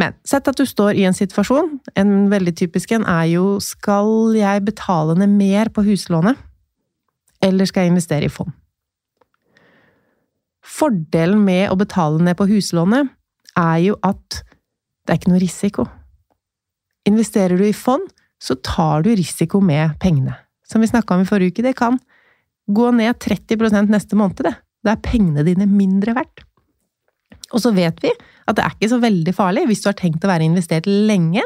Men 0.00 0.14
sett 0.24 0.48
at 0.48 0.56
du 0.56 0.64
står 0.64 0.96
i 0.96 1.04
en 1.08 1.16
situasjon, 1.16 1.74
en 1.98 2.12
veldig 2.32 2.54
typisk 2.62 2.94
en 2.96 3.04
er 3.10 3.26
jo 3.34 3.58
skal 3.60 4.32
jeg 4.38 4.64
betale 4.64 5.18
ned 5.18 5.34
mer 5.36 5.70
på 5.74 5.84
huslånet, 5.84 6.38
eller 7.42 7.68
skal 7.68 7.86
jeg 7.86 7.94
investere 7.94 8.28
i 8.28 8.32
fond? 8.32 8.52
Fordelen 10.62 11.42
med 11.44 11.70
å 11.72 11.78
betale 11.78 12.22
ned 12.22 12.38
på 12.38 12.46
huslånet 12.50 13.10
er 13.58 13.78
jo 13.82 13.98
at 14.06 14.42
det 15.02 15.12
er 15.12 15.18
ikke 15.18 15.32
noe 15.32 15.42
risiko. 15.42 15.86
Investerer 17.08 17.58
du 17.58 17.66
i 17.66 17.74
fond, 17.74 18.04
så 18.42 18.54
tar 18.62 19.02
du 19.02 19.10
risiko 19.18 19.60
med 19.62 19.98
pengene. 20.02 20.36
Som 20.66 20.82
vi 20.82 20.90
snakka 20.90 21.16
om 21.16 21.24
i 21.24 21.28
forrige 21.28 21.52
uke, 21.52 21.66
det 21.66 21.74
kan 21.78 21.98
gå 22.70 22.90
ned 22.94 23.18
30% 23.22 23.90
neste 23.90 24.18
måned, 24.18 24.44
det. 24.46 24.54
Da 24.82 24.94
er 24.94 25.02
pengene 25.02 25.44
dine 25.46 25.66
mindre 25.70 26.14
verdt. 26.16 26.44
Og 27.52 27.60
så 27.62 27.72
vet 27.74 27.98
vi 28.02 28.12
at 28.48 28.56
det 28.56 28.64
er 28.64 28.74
ikke 28.74 28.90
så 28.94 29.00
veldig 29.02 29.34
farlig 29.36 29.66
hvis 29.68 29.82
du 29.84 29.90
har 29.90 29.98
tenkt 29.98 30.24
å 30.24 30.30
være 30.30 30.46
investert 30.46 30.88
lenge. 30.88 31.42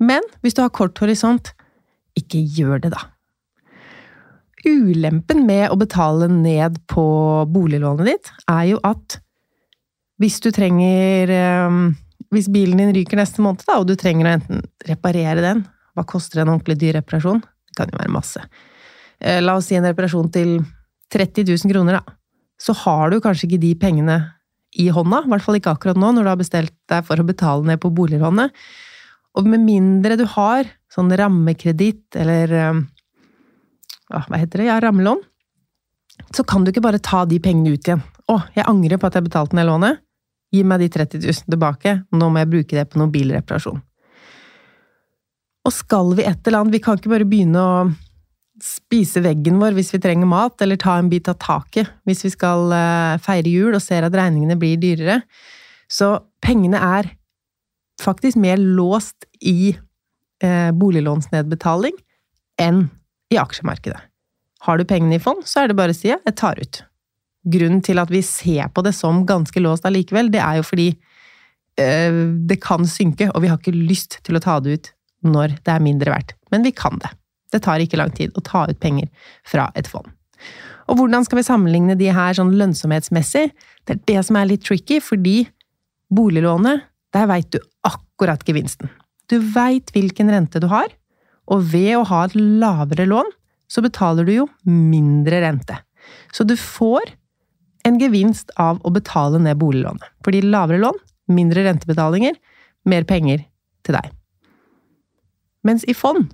Men 0.00 0.24
hvis 0.44 0.56
du 0.56 0.62
har 0.62 0.72
kort 0.72 1.00
horisont, 1.02 1.52
ikke 2.16 2.40
gjør 2.56 2.84
det, 2.84 2.92
da. 2.94 3.08
Ulempen 4.66 5.46
med 5.48 5.70
å 5.72 5.78
betale 5.80 6.28
ned 6.28 6.76
på 6.90 7.04
boliglånet 7.48 8.10
ditt 8.10 8.32
er 8.50 8.64
jo 8.74 8.80
at 8.84 9.20
hvis 10.20 10.36
du 10.44 10.50
trenger 10.52 11.32
ehm, 11.32 11.84
Hvis 12.30 12.50
bilen 12.52 12.78
din 12.78 12.92
ryker 12.94 13.18
neste 13.18 13.42
måned, 13.42 13.64
da, 13.66 13.78
og 13.80 13.88
du 13.88 13.96
trenger 13.98 14.26
å 14.26 14.34
enten 14.36 14.60
reparere 14.86 15.40
den 15.40 15.62
Hva 15.96 16.04
koster 16.04 16.42
en 16.42 16.52
ordentlig 16.52 16.76
dyr 16.82 16.98
reparasjon? 17.00 17.40
Det 17.40 17.78
kan 17.78 17.90
jo 17.90 17.98
være 17.98 18.12
masse. 18.12 18.42
Eh, 19.20 19.40
la 19.40 19.56
oss 19.56 19.70
si 19.70 19.78
en 19.78 19.86
reparasjon 19.86 20.28
til 20.34 20.58
30 21.14 21.48
000 21.48 21.72
kroner, 21.72 22.00
da. 22.00 22.14
Så 22.60 22.74
har 22.84 23.10
du 23.10 23.20
kanskje 23.22 23.46
ikke 23.48 23.62
de 23.62 23.72
pengene 23.78 24.16
i 24.78 24.88
hånda, 24.92 25.22
i 25.24 25.30
hvert 25.32 25.44
fall 25.44 25.58
ikke 25.58 25.72
akkurat 25.74 25.98
nå, 25.98 26.12
når 26.14 26.26
du 26.26 26.30
har 26.30 26.40
bestilt 26.40 26.74
deg 26.90 27.06
for 27.06 27.18
å 27.18 27.26
betale 27.26 27.66
ned 27.66 27.80
på 27.82 27.92
boliglånet. 27.94 28.54
Og 29.38 29.46
med 29.46 29.62
mindre 29.62 30.18
du 30.18 30.26
har 30.34 30.68
sånn 30.90 31.10
rammekreditt 31.18 32.18
eller 32.18 32.54
eh, 32.58 32.82
Hva 34.10 34.38
heter 34.40 34.62
det? 34.62 34.68
Ja, 34.68 34.80
rammelån. 34.82 35.22
Så 36.36 36.44
kan 36.44 36.64
du 36.64 36.72
ikke 36.72 36.84
bare 36.84 37.00
ta 37.02 37.24
de 37.28 37.38
pengene 37.42 37.74
ut 37.74 37.86
igjen. 37.86 38.02
Å, 38.30 38.40
jeg 38.54 38.66
angrer 38.68 39.00
på 39.00 39.08
at 39.08 39.16
jeg 39.16 39.26
betalte 39.26 39.56
ned 39.56 39.68
lånet. 39.68 40.02
Gi 40.50 40.64
meg 40.66 40.82
de 40.82 40.90
30 40.90 41.22
000 41.22 41.46
tilbake. 41.54 41.94
Nå 42.10 42.28
må 42.30 42.42
jeg 42.42 42.50
bruke 42.50 42.76
det 42.76 42.88
på 42.90 43.00
noen 43.00 43.12
bilreparasjon. 43.14 43.80
Og 45.66 45.74
skal 45.74 46.14
vi 46.16 46.24
et 46.26 46.46
eller 46.48 46.62
annet 46.62 46.74
Vi 46.74 46.80
kan 46.82 46.96
ikke 46.98 47.12
bare 47.12 47.28
begynne 47.28 47.60
å 47.62 47.74
spise 48.64 49.22
veggen 49.24 49.60
vår 49.60 49.76
hvis 49.76 49.92
vi 49.94 50.02
trenger 50.02 50.28
mat, 50.28 50.60
eller 50.60 50.76
ta 50.80 50.98
en 51.00 51.08
bit 51.08 51.28
av 51.32 51.38
taket 51.40 51.88
hvis 52.08 52.26
vi 52.26 52.32
skal 52.34 52.72
eh, 52.76 53.14
feire 53.24 53.48
jul 53.48 53.76
og 53.76 53.80
ser 53.80 54.04
at 54.04 54.16
regningene 54.16 54.58
blir 54.60 54.80
dyrere. 54.80 55.20
Så 55.88 56.12
pengene 56.44 56.80
er 57.00 57.08
faktisk 58.00 58.36
mer 58.40 58.60
låst 58.60 59.24
i 59.40 59.72
eh, 59.72 60.70
boliglånsnedbetaling 60.76 61.96
enn 62.60 62.88
i 63.30 63.38
aksjemarkedet. 63.40 64.00
Har 64.66 64.78
du 64.78 64.84
pengene 64.84 65.16
i 65.16 65.22
fond, 65.22 65.44
så 65.48 65.62
er 65.62 65.70
det 65.70 65.78
bare 65.78 65.94
å 65.94 65.96
si 65.96 66.10
jeg 66.10 66.36
tar 66.36 66.60
ut. 66.60 66.82
Grunnen 67.50 67.80
til 67.84 68.00
at 68.02 68.10
vi 68.12 68.20
ser 68.26 68.68
på 68.74 68.84
det 68.84 68.92
som 68.96 69.22
ganske 69.28 69.62
låst 69.62 69.86
allikevel, 69.88 70.28
det 70.32 70.42
er 70.44 70.58
jo 70.58 70.66
fordi 70.66 70.88
øh, 71.80 72.20
det 72.50 72.60
kan 72.60 72.84
synke, 72.84 73.30
og 73.32 73.44
vi 73.44 73.52
har 73.52 73.60
ikke 73.60 73.76
lyst 73.76 74.18
til 74.26 74.36
å 74.36 74.44
ta 74.44 74.58
det 74.60 74.76
ut 74.76 74.92
når 75.24 75.56
det 75.64 75.72
er 75.72 75.84
mindre 75.84 76.12
verdt. 76.12 76.36
Men 76.52 76.66
vi 76.66 76.74
kan 76.76 77.00
det. 77.00 77.14
Det 77.50 77.62
tar 77.64 77.82
ikke 77.82 77.98
lang 77.98 78.12
tid 78.14 78.36
å 78.36 78.44
ta 78.44 78.66
ut 78.68 78.80
penger 78.82 79.08
fra 79.48 79.70
et 79.78 79.88
fond. 79.90 80.08
Og 80.90 80.98
hvordan 80.98 81.24
skal 81.26 81.40
vi 81.40 81.46
sammenligne 81.46 81.96
de 81.98 82.10
her 82.12 82.34
sånn 82.36 82.52
lønnsomhetsmessig? 82.58 83.50
Det 83.86 83.96
er 83.96 84.04
det 84.10 84.22
som 84.26 84.38
er 84.38 84.48
litt 84.50 84.64
tricky, 84.66 84.98
fordi 85.02 85.44
boliglånet, 86.10 86.86
der 87.14 87.28
veit 87.30 87.50
du 87.54 87.60
akkurat 87.86 88.42
gevinsten. 88.46 88.90
Du 89.30 89.38
veit 89.54 89.92
hvilken 89.94 90.30
rente 90.32 90.62
du 90.62 90.66
har, 90.70 90.90
og 91.50 91.64
ved 91.72 91.94
å 91.98 92.06
ha 92.08 92.24
et 92.26 92.36
lavere 92.38 93.06
lån, 93.10 93.30
så 93.70 93.82
betaler 93.84 94.26
du 94.26 94.34
jo 94.34 94.46
mindre 94.66 95.42
rente. 95.44 95.78
Så 96.34 96.46
du 96.46 96.56
får 96.58 97.14
en 97.86 97.98
gevinst 98.00 98.52
av 98.60 98.80
å 98.84 98.92
betale 98.92 99.40
ned 99.42 99.58
boliglånet. 99.60 100.04
Fordi 100.26 100.42
lavere 100.46 100.80
lån, 100.82 100.98
mindre 101.32 101.64
rentebetalinger, 101.66 102.36
mer 102.90 103.06
penger 103.08 103.44
til 103.86 103.96
deg. 103.96 104.10
Mens 105.66 105.84
i 105.88 105.96
fond 105.96 106.28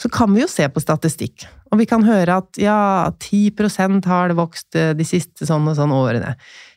så 0.00 0.10
kan 0.12 0.32
vi 0.34 0.42
jo 0.42 0.48
se 0.50 0.66
på 0.68 0.80
statistikk, 0.82 1.46
og 1.72 1.80
vi 1.80 1.86
kan 1.88 2.02
høre 2.04 2.38
at 2.42 2.58
ja, 2.60 3.08
10% 3.16 4.04
har 4.04 4.28
det 4.28 4.36
vokst 4.36 4.76
eh, 4.76 4.92
de 4.96 5.06
siste 5.08 5.48
sånn 5.48 5.64
og 5.70 5.78
sånn 5.78 5.94
årene. 5.96 6.34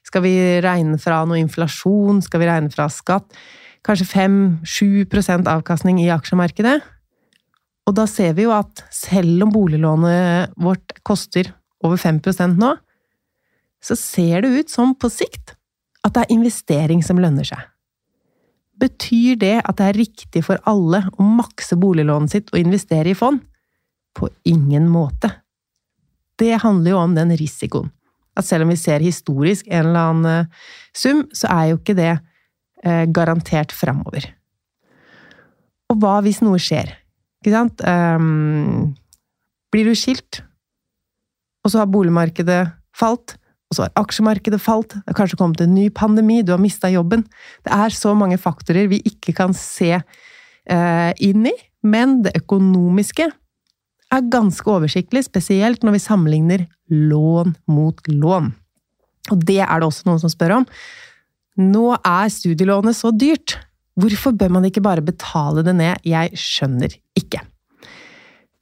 Skal 0.08 0.24
vi 0.24 0.36
regne 0.64 0.96
fra 1.02 1.26
noe 1.28 1.42
inflasjon, 1.42 2.22
skal 2.24 2.44
vi 2.44 2.48
regne 2.48 2.72
fra 2.72 2.88
skatt? 2.92 3.28
Kanskje 3.84 4.08
5-7% 4.14 5.52
avkastning 5.52 6.00
i 6.00 6.08
aksjemarkedet? 6.16 6.80
Og 7.90 7.96
da 7.98 8.06
ser 8.06 8.36
vi 8.38 8.46
jo 8.46 8.54
at 8.54 8.84
selv 8.94 9.48
om 9.48 9.54
boliglånet 9.54 10.54
vårt 10.62 10.94
koster 11.08 11.50
over 11.82 11.98
5% 11.98 12.60
nå, 12.62 12.76
så 13.82 13.96
ser 13.98 14.44
det 14.46 14.52
ut 14.54 14.70
som 14.70 14.94
på 14.94 15.10
sikt 15.10 15.56
at 16.06 16.14
det 16.14 16.26
er 16.26 16.36
investering 16.36 17.02
som 17.04 17.18
lønner 17.20 17.48
seg. 17.48 17.64
Betyr 18.80 19.40
det 19.42 19.56
at 19.64 19.80
det 19.80 19.88
er 19.90 19.98
riktig 19.98 20.44
for 20.46 20.62
alle 20.70 21.02
å 21.18 21.26
makse 21.26 21.76
boliglånet 21.80 22.36
sitt 22.36 22.54
og 22.54 22.62
investere 22.62 23.12
i 23.12 23.18
fond? 23.18 23.42
På 24.16 24.30
ingen 24.48 24.86
måte. 24.92 25.32
Det 26.40 26.62
handler 26.62 26.94
jo 26.94 27.02
om 27.02 27.18
den 27.18 27.34
risikoen. 27.40 27.90
At 28.38 28.48
selv 28.48 28.68
om 28.68 28.72
vi 28.72 28.80
ser 28.80 29.04
historisk 29.04 29.68
en 29.68 29.90
eller 29.90 30.12
annen 30.14 30.30
eh, 30.46 30.70
sum, 30.96 31.26
så 31.36 31.50
er 31.52 31.72
jo 31.72 31.80
ikke 31.82 31.98
det 31.98 32.14
eh, 32.14 33.04
garantert 33.12 33.74
framover. 33.76 34.30
Og 35.90 36.00
hva 36.00 36.20
hvis 36.24 36.40
noe 36.46 36.62
skjer? 36.62 36.94
Ikke 37.40 37.56
sant? 37.56 37.84
Um, 37.88 38.96
blir 39.72 39.88
du 39.88 39.96
skilt, 39.98 40.42
og 41.64 41.72
så 41.72 41.84
har 41.84 41.92
boligmarkedet 41.92 42.64
falt, 42.98 43.38
og 43.70 43.78
så 43.78 43.86
har 43.86 43.94
aksjemarkedet 44.02 44.60
falt, 44.62 44.96
det 44.98 45.12
har 45.12 45.18
kanskje 45.20 45.38
kommet 45.40 45.62
en 45.62 45.76
ny 45.76 45.88
pandemi, 45.94 46.42
du 46.42 46.52
har 46.56 46.62
mista 46.62 46.90
jobben. 46.92 47.24
Det 47.64 47.74
er 47.76 47.94
så 47.94 48.16
mange 48.18 48.40
faktorer 48.42 48.90
vi 48.92 49.02
ikke 49.08 49.36
kan 49.38 49.54
se 49.56 49.94
uh, 50.00 51.12
inn 51.22 51.46
i, 51.48 51.56
men 51.86 52.20
det 52.26 52.36
økonomiske 52.42 53.30
er 54.10 54.32
ganske 54.34 54.66
oversiktlig, 54.74 55.24
spesielt 55.28 55.86
når 55.86 55.96
vi 55.96 56.02
sammenligner 56.02 56.66
lån 56.90 57.54
mot 57.70 58.10
lån. 58.10 58.50
Og 59.30 59.46
det 59.46 59.62
er 59.62 59.80
det 59.80 59.88
også 59.88 60.10
noen 60.10 60.22
som 60.24 60.32
spør 60.34 60.60
om. 60.60 60.68
Nå 61.60 61.92
er 61.98 62.32
studielånet 62.34 62.98
så 62.98 63.12
dyrt. 63.14 63.60
Hvorfor 64.00 64.36
bør 64.38 64.52
man 64.56 64.68
ikke 64.68 64.84
bare 64.86 65.04
betale 65.04 65.64
det 65.66 65.76
ned? 65.76 66.04
Jeg 66.08 66.38
skjønner 66.40 66.94
ikke. 67.20 67.42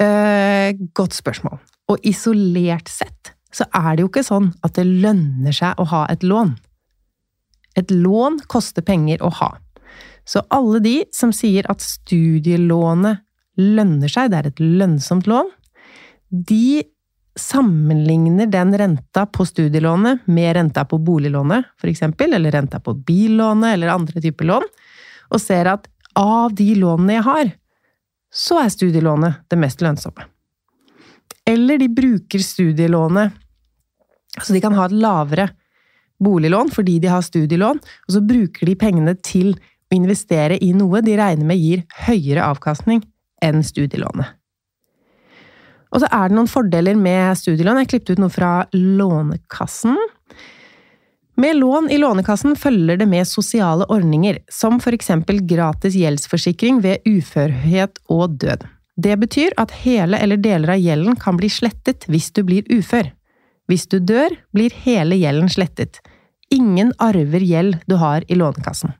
Eh, 0.01 0.73
godt 0.97 1.17
spørsmål. 1.17 1.59
Og 1.91 2.05
isolert 2.05 2.89
sett 2.91 3.33
så 3.53 3.65
er 3.75 3.95
det 3.95 4.03
jo 4.03 4.09
ikke 4.11 4.25
sånn 4.27 4.51
at 4.65 4.75
det 4.77 4.85
lønner 4.85 5.55
seg 5.55 5.79
å 5.79 5.87
ha 5.89 6.03
et 6.11 6.25
lån. 6.25 6.55
Et 7.77 7.93
lån 7.93 8.41
koster 8.49 8.85
penger 8.85 9.21
å 9.25 9.31
ha. 9.39 9.53
Så 10.27 10.43
alle 10.53 10.81
de 10.83 10.97
som 11.15 11.31
sier 11.33 11.67
at 11.71 11.83
studielånet 11.83 13.23
lønner 13.57 14.11
seg, 14.11 14.31
det 14.31 14.39
er 14.39 14.49
et 14.51 14.61
lønnsomt 14.61 15.29
lån, 15.29 15.49
de 16.29 16.83
sammenligner 17.37 18.49
den 18.51 18.73
renta 18.77 19.23
på 19.29 19.45
studielånet 19.45 20.25
med 20.25 20.55
renta 20.57 20.83
på 20.89 20.99
boliglånet, 20.99 21.69
eksempel, 21.85 22.33
eller 22.33 22.51
renta 22.51 22.81
på 22.83 22.95
billånet 23.07 23.77
eller 23.77 23.93
andre 23.93 24.21
typer 24.21 24.49
lån, 24.49 24.65
og 25.31 25.41
ser 25.43 25.69
at 25.71 25.87
av 26.17 26.53
de 26.57 26.71
lånene 26.79 27.19
jeg 27.19 27.27
har, 27.27 27.51
så 28.33 28.61
er 28.63 28.73
studielånet 28.73 29.43
det 29.49 29.59
mest 29.59 29.83
lønnsomme. 29.85 30.25
Eller 31.47 31.79
de 31.79 31.87
bruker 31.91 32.43
studielånet 32.43 33.35
så 34.43 34.53
de 34.53 34.61
kan 34.61 34.75
ha 34.77 34.85
et 34.85 34.97
lavere 34.97 35.49
boliglån 36.23 36.71
fordi 36.73 36.97
de 37.01 37.11
har 37.11 37.25
studielån, 37.25 37.79
og 37.79 38.13
så 38.13 38.23
bruker 38.25 38.69
de 38.69 38.77
pengene 38.79 39.15
til 39.25 39.53
å 39.55 39.97
investere 39.97 40.57
i 40.63 40.73
noe 40.77 41.01
de 41.05 41.15
regner 41.17 41.47
med 41.47 41.61
gir 41.61 41.85
høyere 42.07 42.45
avkastning 42.45 43.03
enn 43.43 43.63
studielånet. 43.65 44.33
Og 45.93 46.03
så 46.03 46.09
er 46.11 46.27
det 46.27 46.35
noen 46.35 46.49
fordeler 46.51 46.97
med 46.99 47.37
studielån. 47.39 47.79
Jeg 47.79 47.89
klippet 47.93 48.17
ut 48.17 48.21
noe 48.21 48.33
fra 48.33 48.51
Lånekassen. 48.75 49.95
Med 51.39 51.55
lån 51.55 51.89
i 51.89 51.97
Lånekassen 51.97 52.55
følger 52.55 52.97
det 52.97 53.05
med 53.05 53.27
sosiale 53.27 53.85
ordninger, 53.93 54.39
som 54.49 54.79
eksempel 54.81 55.43
gratis 55.45 55.93
gjeldsforsikring 55.93 56.79
ved 56.81 57.05
uførhet 57.05 57.99
og 58.09 58.39
død. 58.41 58.65
Det 58.97 59.17
betyr 59.21 59.53
at 59.61 59.71
hele 59.83 60.17
eller 60.17 60.37
deler 60.41 60.73
av 60.73 60.81
gjelden 60.81 61.15
kan 61.15 61.37
bli 61.37 61.49
slettet 61.49 62.07
hvis 62.09 62.31
du 62.33 62.41
blir 62.41 62.65
ufør. 62.73 63.11
Hvis 63.69 63.85
du 63.85 63.99
dør, 63.99 64.33
blir 64.49 64.73
hele 64.81 65.15
gjelden 65.15 65.49
slettet. 65.49 66.01
Ingen 66.49 66.89
arver 66.97 67.45
gjeld 67.45 67.83
du 67.85 67.99
har 68.01 68.25
i 68.25 68.33
Lånekassen. 68.33 68.95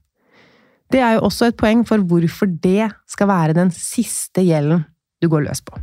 Det 0.94 1.02
er 1.02 1.18
jo 1.18 1.26
også 1.32 1.50
et 1.50 1.58
poeng 1.58 1.82
for 1.90 2.06
hvorfor 2.06 2.54
det 2.54 2.92
skal 3.10 3.32
være 3.34 3.58
den 3.58 3.74
siste 3.74 4.46
gjelden 4.46 4.86
du 5.24 5.28
går 5.32 5.48
løs 5.50 5.66
på. 5.66 5.74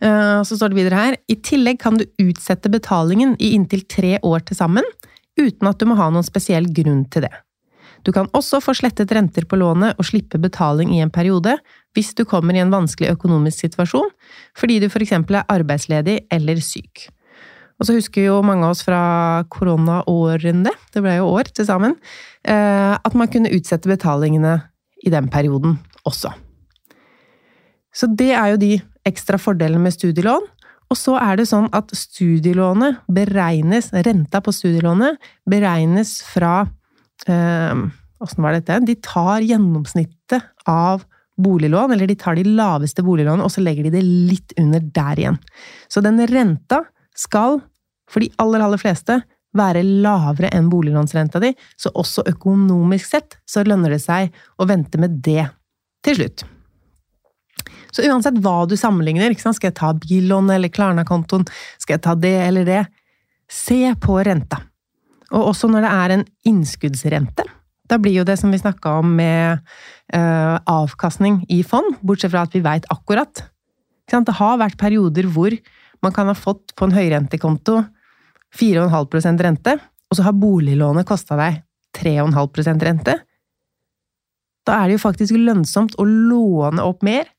Eh, 0.00 0.40
så 0.42 0.56
står 0.56 0.72
det 0.72 0.80
videre 0.80 1.02
her 1.02 1.16
I 1.28 1.36
tillegg 1.44 1.80
kan 1.82 1.98
du 2.00 2.06
utsette 2.22 2.72
betalingen 2.72 3.36
i 3.38 3.52
inntil 3.56 3.84
tre 3.84 4.16
år 4.24 4.46
til 4.48 4.56
sammen, 4.56 4.86
uten 5.40 5.68
at 5.68 5.80
du 5.80 5.88
må 5.88 5.98
ha 6.00 6.08
noen 6.12 6.26
spesiell 6.26 6.68
grunn 6.72 7.04
til 7.12 7.26
det. 7.28 7.34
Du 8.04 8.12
kan 8.16 8.30
også 8.36 8.62
få 8.64 8.72
slettet 8.78 9.12
renter 9.12 9.44
på 9.44 9.58
lånet 9.60 9.98
og 10.00 10.08
slippe 10.08 10.40
betaling 10.40 10.94
i 10.96 11.02
en 11.04 11.12
periode 11.12 11.58
hvis 11.96 12.14
du 12.16 12.24
kommer 12.24 12.56
i 12.56 12.62
en 12.62 12.72
vanskelig 12.72 13.12
økonomisk 13.12 13.66
situasjon 13.66 14.08
fordi 14.56 14.78
du 14.80 14.88
eksempel 14.88 15.40
er 15.40 15.50
arbeidsledig 15.52 16.22
eller 16.32 16.62
syk. 16.64 17.08
Og 17.80 17.88
så 17.88 17.96
husker 17.96 18.26
jo 18.26 18.40
mange 18.44 18.64
av 18.64 18.74
oss 18.74 18.84
fra 18.84 19.44
koronaårene, 19.52 20.72
det 20.92 21.00
ble 21.00 21.16
jo 21.16 21.30
år 21.32 21.48
til 21.48 21.64
sammen, 21.68 21.96
eh, 22.44 22.92
at 22.96 23.16
man 23.16 23.28
kunne 23.32 23.52
utsette 23.56 23.88
betalingene 23.88 24.58
i 25.00 25.12
den 25.12 25.28
perioden 25.32 25.78
også. 26.04 26.32
Så 27.94 28.06
det 28.06 28.32
er 28.36 28.52
jo 28.52 28.60
de 28.60 28.72
ekstra 29.08 29.38
fordelene 29.40 29.82
med 29.82 29.94
studielån. 29.94 30.48
Og 30.90 30.98
så 30.98 31.14
er 31.22 31.38
det 31.38 31.46
sånn 31.50 31.68
at 31.76 31.92
studielånet 31.94 33.04
beregnes, 33.10 33.92
renta 33.94 34.40
på 34.42 34.54
studielånet 34.54 35.20
beregnes 35.48 36.16
fra 36.26 36.64
eh, 37.30 37.86
var 38.20 38.56
dette? 38.56 38.80
De 38.84 38.96
tar 39.00 39.46
gjennomsnittet 39.46 40.66
av 40.68 41.06
boliglån, 41.40 41.94
eller 41.94 42.10
de 42.10 42.18
tar 42.20 42.36
de 42.36 42.44
laveste 42.44 43.04
boliglånene, 43.06 43.46
og 43.46 43.54
så 43.54 43.62
legger 43.64 43.86
de 43.86 43.94
det 43.94 44.02
litt 44.04 44.52
under 44.60 44.82
der 44.82 45.22
igjen. 45.22 45.38
Så 45.88 46.02
den 46.04 46.20
renta 46.28 46.82
skal, 47.16 47.62
for 48.10 48.20
de 48.20 48.28
aller, 48.42 48.60
aller 48.66 48.80
fleste, 48.82 49.22
være 49.56 49.82
lavere 49.82 50.52
enn 50.54 50.68
boliglånsrenta 50.70 51.40
di, 51.42 51.54
så 51.80 51.90
også 51.98 52.26
økonomisk 52.30 53.08
sett 53.08 53.40
så 53.48 53.64
lønner 53.66 53.96
det 53.96 54.02
seg 54.04 54.30
å 54.60 54.68
vente 54.68 55.00
med 55.00 55.18
det 55.24 55.48
til 56.06 56.20
slutt. 56.20 56.44
Så 57.90 58.06
uansett 58.06 58.38
hva 58.42 58.64
du 58.68 58.76
sammenligner, 58.78 59.34
skal 59.38 59.70
jeg 59.70 59.78
ta 59.78 59.92
billånet 59.98 60.56
eller 60.56 60.72
Klarna-kontoen, 60.72 61.46
skal 61.78 61.98
jeg 61.98 62.04
ta 62.06 62.16
det 62.18 62.36
eller 62.46 62.68
det, 62.68 62.82
se 63.50 63.94
på 64.00 64.18
renta. 64.26 64.62
Og 65.30 65.52
også 65.52 65.70
når 65.70 65.86
det 65.86 65.94
er 65.94 66.14
en 66.14 66.26
innskuddsrente. 66.50 67.46
Da 67.90 67.98
blir 67.98 68.20
jo 68.20 68.26
det 68.26 68.36
som 68.38 68.52
vi 68.54 68.60
snakka 68.60 69.00
om 69.00 69.14
med 69.18 69.62
uh, 70.14 70.56
avkastning 70.70 71.42
i 71.50 71.62
fond, 71.66 71.96
bortsett 72.06 72.30
fra 72.30 72.44
at 72.46 72.54
vi 72.54 72.62
veit 72.62 72.86
akkurat. 72.94 73.42
Det 74.10 74.36
har 74.38 74.58
vært 74.58 74.78
perioder 74.78 75.26
hvor 75.30 75.54
man 76.02 76.14
kan 76.14 76.30
ha 76.30 76.34
fått 76.34 76.74
på 76.78 76.86
en 76.86 76.94
høyrentekonto 76.94 77.80
4,5% 78.58 79.42
rente, 79.46 79.76
og 80.10 80.18
så 80.18 80.26
har 80.26 80.38
boliglånet 80.38 81.06
kosta 81.06 81.36
deg 81.38 81.60
3,5% 81.98 82.86
rente. 82.86 83.16
Da 84.66 84.80
er 84.80 84.88
det 84.88 84.98
jo 84.98 85.04
faktisk 85.04 85.38
lønnsomt 85.38 85.96
å 85.98 86.06
låne 86.06 86.82
opp 86.86 87.04
mer, 87.06 87.30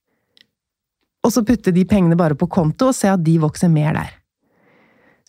og 1.21 1.33
så 1.33 1.43
putte 1.45 1.73
de 1.73 1.85
pengene 1.85 2.17
bare 2.17 2.37
på 2.37 2.49
konto 2.51 2.89
og 2.89 2.97
se 2.97 3.09
at 3.11 3.21
de 3.23 3.37
vokser 3.41 3.69
mer 3.71 3.93
der. 3.97 4.09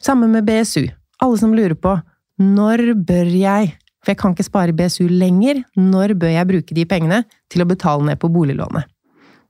Samme 0.03 0.29
med 0.31 0.47
BSU. 0.47 0.87
Alle 1.23 1.39
som 1.39 1.55
lurer 1.55 1.77
på 1.79 1.95
når 2.43 2.95
bør 3.07 3.29
jeg, 3.29 3.75
for 4.03 4.13
jeg 4.13 4.19
kan 4.19 4.33
ikke 4.35 4.49
spare 4.49 4.75
BSU 4.75 5.05
lenger, 5.11 5.61
når 5.79 6.17
bør 6.19 6.33
jeg 6.33 6.49
bruke 6.49 6.75
de 6.75 6.87
pengene 6.89 7.23
til 7.53 7.63
å 7.63 7.69
betale 7.69 8.09
ned 8.09 8.19
på 8.19 8.31
boliglånet? 8.33 8.89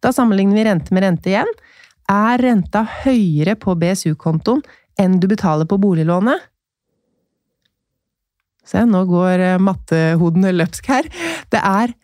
Da 0.02 0.11
sammenligner 0.12 0.59
vi 0.59 0.64
rente 0.66 0.94
med 0.94 1.07
rente 1.07 1.31
igjen. 1.31 1.50
Er 2.11 2.42
renta 2.42 2.83
høyere 3.05 3.55
på 3.57 3.76
BSU-kontoen 3.78 4.64
enn 5.00 5.20
du 5.22 5.28
betaler 5.31 5.68
på 5.70 5.78
boliglånet? 5.81 6.42
Se, 8.66 8.83
nå 8.87 9.05
går 9.09 9.42
eh, 9.42 9.61
mattehodene 9.62 10.52
løpsk 10.55 10.90
her. 10.90 11.09
Det 11.50 11.62
er 11.62 11.94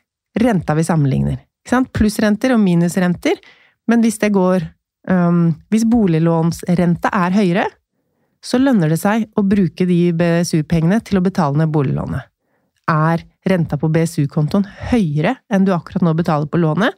renta 0.42 0.74
vi 0.79 0.87
sammenligner. 0.87 1.42
Plussrenter 1.94 2.55
og 2.55 2.62
minusrenter. 2.62 3.37
Men 3.88 4.05
hvis 4.05 4.20
det 4.20 4.35
går 4.37 4.66
um, 5.09 5.55
Hvis 5.72 5.87
boliglånsrenta 5.88 7.12
er 7.14 7.37
høyere, 7.37 7.66
så 8.44 8.61
lønner 8.61 8.92
det 8.92 9.01
seg 9.01 9.24
å 9.35 9.42
bruke 9.42 9.87
de 9.88 10.12
BSU-pengene 10.14 11.01
til 11.03 11.18
å 11.18 11.24
betale 11.24 11.59
ned 11.59 11.72
boliglånet. 11.74 12.29
Er 12.88 13.24
renta 13.48 13.77
på 13.81 13.90
BSU-kontoen 13.92 14.66
høyere 14.92 15.35
enn 15.51 15.66
du 15.66 15.72
akkurat 15.74 16.05
nå 16.07 16.14
betaler 16.16 16.46
på 16.48 16.61
lånet, 16.62 16.94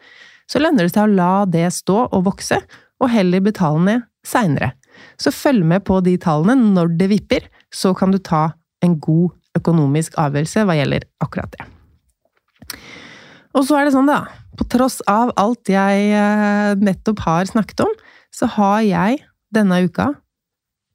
så 0.50 0.61
lønner 0.61 0.85
det 0.85 0.92
seg 0.92 1.07
å 1.07 1.14
la 1.14 1.46
det 1.48 1.64
stå 1.72 1.96
og 2.11 2.26
vokse, 2.26 2.59
og 3.00 3.09
heller 3.09 3.40
betale 3.40 3.81
ned 3.87 4.07
seinere. 4.26 4.74
Så 5.16 5.33
følg 5.33 5.64
med 5.64 5.87
på 5.88 6.00
de 6.05 6.16
tallene 6.20 6.74
når 6.74 6.92
det 7.00 7.09
vipper, 7.14 7.46
så 7.72 7.94
kan 7.96 8.12
du 8.12 8.18
ta 8.20 8.50
en 8.85 8.98
god 9.00 9.31
økonomisk 9.57 10.18
avgjørelse 10.20 10.66
hva 10.66 10.76
gjelder 10.79 11.07
akkurat 11.24 11.57
det. 11.57 11.66
Og 13.57 13.64
så 13.66 13.79
er 13.79 13.88
det 13.88 13.94
sånn, 13.94 14.11
da, 14.11 14.26
på 14.61 14.66
tross 14.68 15.01
av 15.09 15.33
alt 15.40 15.70
jeg 15.73 16.11
eh, 16.12 16.75
nettopp 16.81 17.25
har 17.25 17.49
snakket 17.49 17.87
om, 17.87 17.94
så 18.35 18.49
har 18.59 18.83
jeg 18.85 19.23
denne 19.55 19.81
uka 19.87 20.12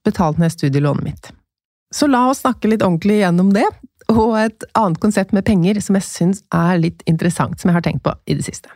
betalt 0.05 0.37
ned 0.39 0.53
studielånet 0.53 1.07
mitt. 1.07 1.31
Så 1.95 2.07
la 2.11 2.27
oss 2.29 2.43
snakke 2.43 2.69
litt 2.69 2.85
ordentlig 2.85 3.23
gjennom 3.23 3.51
det, 3.55 3.65
og 4.11 4.35
et 4.37 4.65
annet 4.77 5.01
konsept 5.01 5.33
med 5.33 5.47
penger 5.47 5.79
som 5.81 5.97
jeg 5.97 6.05
syns 6.05 6.43
er 6.53 6.77
litt 6.77 7.01
interessant, 7.09 7.57
som 7.57 7.71
jeg 7.71 7.79
har 7.79 7.85
tenkt 7.87 8.05
på 8.05 8.13
i 8.29 8.37
det 8.37 8.45
siste. 8.45 8.69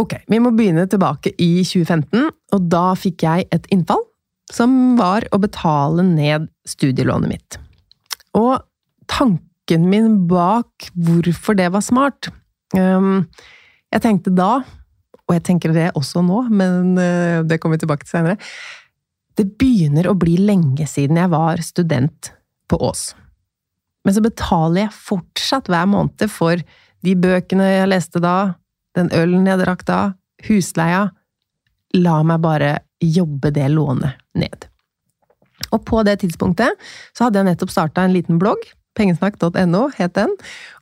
Ok, 0.00 0.16
vi 0.26 0.40
må 0.42 0.50
begynne 0.56 0.88
tilbake 0.90 1.34
i 1.36 1.52
2015, 1.62 2.30
og 2.56 2.68
da 2.72 2.86
fikk 2.98 3.22
jeg 3.26 3.46
et 3.54 3.68
innfall, 3.74 4.02
som 4.52 4.96
var 4.98 5.28
å 5.30 5.38
betale 5.40 6.02
ned 6.06 6.48
studielånet 6.68 7.30
mitt. 7.30 7.58
Og 8.34 8.64
tanken 9.12 9.86
min 9.92 10.24
bak 10.28 10.90
hvorfor 10.96 11.56
det 11.60 11.70
var 11.76 11.84
smart 11.84 12.32
Jeg 12.72 14.02
tenkte 14.04 14.32
da, 14.34 14.62
og 15.22 15.34
jeg 15.36 15.44
tenker 15.46 15.74
det 15.74 15.90
også 15.98 16.22
nå, 16.24 16.44
men 16.52 16.94
uh, 16.98 17.42
det 17.46 17.60
kommer 17.60 17.78
vi 17.78 17.84
tilbake 17.84 18.06
til 18.06 18.16
senere 18.16 18.36
Det 19.38 19.46
begynner 19.60 20.08
å 20.10 20.16
bli 20.18 20.36
lenge 20.40 20.86
siden 20.88 21.20
jeg 21.20 21.32
var 21.32 21.62
student 21.64 22.32
på 22.68 22.78
Ås. 22.84 23.12
Men 24.02 24.16
så 24.16 24.22
betaler 24.24 24.86
jeg 24.86 24.96
fortsatt 24.96 25.70
hver 25.70 25.86
måned 25.88 26.26
for 26.32 26.60
de 27.02 27.14
bøkene 27.18 27.68
jeg 27.68 27.90
leste 27.90 28.22
da, 28.22 28.54
den 28.96 29.10
ølen 29.16 29.46
jeg 29.48 29.60
drakk 29.62 29.86
da, 29.88 30.00
husleia. 30.48 31.06
La 31.96 32.20
meg 32.26 32.42
bare 32.44 32.74
jobbe 33.02 33.52
det 33.54 33.68
lånet 33.72 34.20
ned. 34.38 34.68
Og 35.72 35.82
på 35.88 36.02
det 36.06 36.18
tidspunktet 36.22 36.78
så 37.16 37.26
hadde 37.26 37.40
jeg 37.40 37.50
nettopp 37.50 37.72
starta 37.72 38.04
en 38.04 38.14
liten 38.14 38.40
blogg, 38.42 38.64
pengesnakk.no 38.98 39.86
het 39.96 40.14
den, 40.18 40.34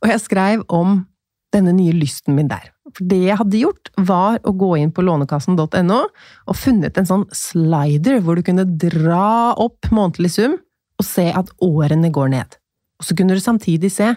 og 0.03 0.11
jeg 0.11 0.22
skrev 0.24 0.64
om 0.66 1.05
denne 1.54 1.72
nye 1.74 1.94
lysten 1.96 2.36
min 2.36 2.50
der. 2.50 2.70
For 2.94 3.06
det 3.10 3.20
jeg 3.24 3.38
hadde 3.40 3.60
gjort, 3.60 3.90
var 3.98 4.38
å 4.46 4.54
gå 4.56 4.72
inn 4.80 4.92
på 4.94 5.04
lånekassen.no 5.06 6.00
og 6.00 6.58
funnet 6.58 6.98
en 6.98 7.08
sånn 7.08 7.26
slider 7.34 8.20
hvor 8.24 8.38
du 8.38 8.44
kunne 8.46 8.66
dra 8.68 9.52
opp 9.58 9.90
månedlig 9.94 10.32
sum 10.36 10.56
og 11.00 11.06
se 11.06 11.28
at 11.32 11.50
årene 11.64 12.10
går 12.12 12.32
ned. 12.34 12.58
Og 13.00 13.08
så 13.08 13.16
kunne 13.16 13.36
du 13.36 13.42
samtidig 13.42 13.92
se 13.94 14.12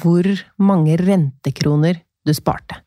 hvor 0.00 0.26
mange 0.56 0.96
rentekroner 1.00 2.00
du 2.24 2.32
sparte. 2.34 2.78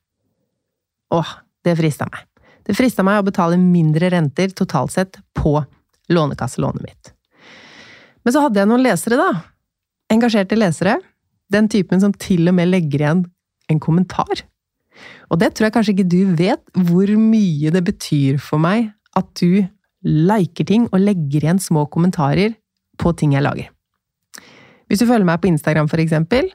Åh, 1.13 1.35
det 1.63 1.77
frista 1.77 2.07
meg. 2.09 2.25
Det 2.67 2.75
frista 2.75 3.05
meg 3.05 3.21
å 3.21 3.27
betale 3.27 3.59
mindre 3.61 4.09
renter 4.11 4.51
totalt 4.55 4.95
sett 4.95 5.19
på 5.37 5.53
lånekasselånet 6.11 6.83
mitt. 6.83 7.13
Men 8.25 8.35
så 8.35 8.43
hadde 8.43 8.59
jeg 8.59 8.67
noen 8.67 8.83
lesere, 8.83 9.19
da. 9.19 9.29
Engasjerte 10.11 10.57
lesere. 10.57 10.97
Den 11.51 11.69
typen 11.71 12.01
som 12.03 12.11
til 12.11 12.49
og 12.49 12.57
med 12.57 12.73
legger 12.73 13.03
igjen 13.05 13.23
en 13.71 13.81
kommentar. 13.83 14.45
Og 15.29 15.39
det 15.41 15.53
tror 15.53 15.67
jeg 15.67 15.75
kanskje 15.75 15.95
ikke 15.95 16.09
du 16.09 16.21
vet 16.37 16.63
hvor 16.89 17.11
mye 17.19 17.71
det 17.73 17.83
betyr 17.85 18.39
for 18.41 18.61
meg 18.61 18.91
at 19.17 19.29
du 19.39 19.65
liker 20.07 20.67
ting 20.67 20.87
og 20.91 21.01
legger 21.03 21.43
igjen 21.43 21.61
små 21.61 21.85
kommentarer 21.91 22.55
på 23.01 23.13
ting 23.17 23.35
jeg 23.35 23.45
lager. 23.45 23.69
Hvis 24.87 25.01
du 25.01 25.07
følger 25.09 25.27
meg 25.27 25.41
på 25.43 25.49
Instagram, 25.51 25.89
for 25.91 25.99
eksempel, 25.99 26.47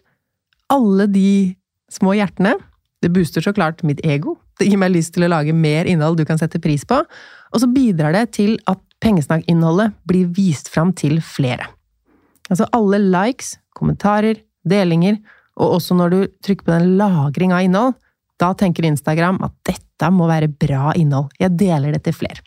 alle 0.72 1.06
de 1.10 1.54
små 1.92 2.14
hjertene, 2.16 2.54
det 3.02 3.10
booster 3.12 3.44
så 3.44 3.52
klart 3.52 3.82
mitt 3.84 4.00
ego. 4.06 4.38
Det 4.58 4.68
gir 4.70 4.80
meg 4.80 4.94
lyst 4.94 5.12
til 5.16 5.26
å 5.26 5.32
lage 5.32 5.52
mer 5.52 5.88
innhold 5.90 6.20
du 6.20 6.24
kan 6.28 6.40
sette 6.40 6.60
pris 6.62 6.86
på, 6.88 7.02
og 7.02 7.60
så 7.60 7.68
bidrar 7.68 8.14
det 8.16 8.30
til 8.38 8.56
at 8.70 8.80
pengesnakkinnholdet 9.02 9.92
blir 10.08 10.30
vist 10.32 10.70
fram 10.72 10.94
til 10.96 11.18
flere. 11.24 11.66
Altså 12.48 12.68
alle 12.76 13.00
likes, 13.02 13.56
kommentarer, 13.76 14.38
delinger, 14.68 15.18
og 15.60 15.76
også 15.78 15.96
når 15.98 16.14
du 16.14 16.20
trykker 16.44 16.66
på 16.66 16.74
den 16.74 16.96
lagring 17.00 17.52
av 17.54 17.66
innhold, 17.66 17.98
da 18.40 18.52
tenker 18.58 18.86
Instagram 18.88 19.40
at 19.44 19.54
dette 19.68 20.08
må 20.14 20.26
være 20.30 20.50
bra 20.50 20.94
innhold, 20.98 21.30
jeg 21.40 21.54
deler 21.60 21.94
det 21.94 22.04
til 22.06 22.16
flere. 22.16 22.42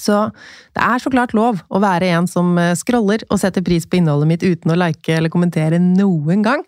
Så 0.00 0.30
det 0.72 0.80
er 0.80 1.02
så 1.02 1.10
klart 1.12 1.34
lov 1.36 1.58
å 1.68 1.80
være 1.82 2.08
en 2.16 2.28
som 2.30 2.54
eh, 2.60 2.72
scroller 2.78 3.24
og 3.28 3.40
setter 3.42 3.64
pris 3.66 3.84
på 3.84 3.98
innholdet 3.98 4.30
mitt 4.30 4.44
uten 4.46 4.72
å 4.72 4.78
like 4.78 5.12
eller 5.12 5.32
kommentere 5.32 5.80
noen 5.82 6.44
gang, 6.46 6.62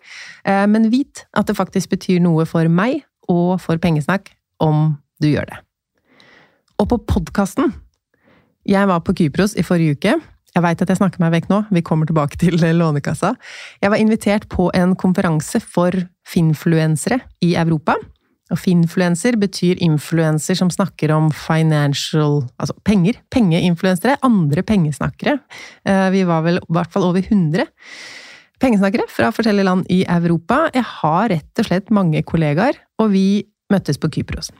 eh, 0.45 0.65
men 0.69 0.91
vit 0.93 1.23
at 1.33 1.49
det 1.49 1.57
faktisk 1.57 1.95
betyr 1.95 2.21
noe 2.21 2.45
for 2.49 2.69
meg 2.69 3.01
og 3.31 3.57
for 3.63 3.81
pengesnakk 3.81 4.29
om 4.61 4.93
du 5.23 5.31
gjør 5.31 5.49
det. 5.49 5.61
Og 6.81 6.91
på 6.91 6.99
podkasten 7.07 7.73
Jeg 8.65 8.87
var 8.89 9.03
på 9.05 9.13
Kypros 9.13 9.53
i 9.55 9.63
forrige 9.63 9.93
uke. 9.93 10.13
Jeg 10.55 10.63
veit 10.63 10.79
at 10.79 10.91
jeg 10.91 11.01
snakker 11.01 11.19
meg 11.19 11.33
vekk 11.33 11.49
nå, 11.51 11.57
vi 11.75 11.83
kommer 11.83 12.07
tilbake 12.07 12.39
til 12.39 12.55
Lånekassa. 12.55 13.33
Jeg 13.83 13.91
var 13.91 13.99
invitert 13.99 14.47
på 14.51 14.69
en 14.77 14.93
konferanse 14.95 15.59
for 15.59 15.91
finfluensere 16.31 17.19
i 17.43 17.57
Europa. 17.59 17.97
Og 18.53 18.59
finfluenser 18.61 19.35
betyr 19.41 19.81
influenser 19.83 20.55
som 20.55 20.69
snakker 20.71 21.11
om 21.11 21.31
financial 21.33 22.43
Altså 22.61 22.75
penger. 22.85 23.17
Pengeinfluensere. 23.33 24.19
Andre 24.23 24.61
pengesnakkere. 24.63 25.39
Eh, 25.83 26.09
vi 26.13 26.21
var 26.29 26.45
vel 26.45 26.61
i 26.61 26.73
hvert 26.77 26.93
fall 26.93 27.07
over 27.09 27.25
100 27.25 27.65
pengesnakkere 28.61 29.09
fra 29.11 29.33
forskjellige 29.35 29.67
land 29.67 29.89
i 29.91 30.05
Europa. 30.07 30.69
Jeg 30.71 30.85
har 31.01 31.27
rett 31.33 31.59
og 31.59 31.67
slett 31.67 31.91
mange 31.91 32.21
kollegaer, 32.23 32.77
og 33.01 33.11
vi 33.11 33.43
møttes 33.73 33.99
på 33.99 34.07
Kypros. 34.13 34.53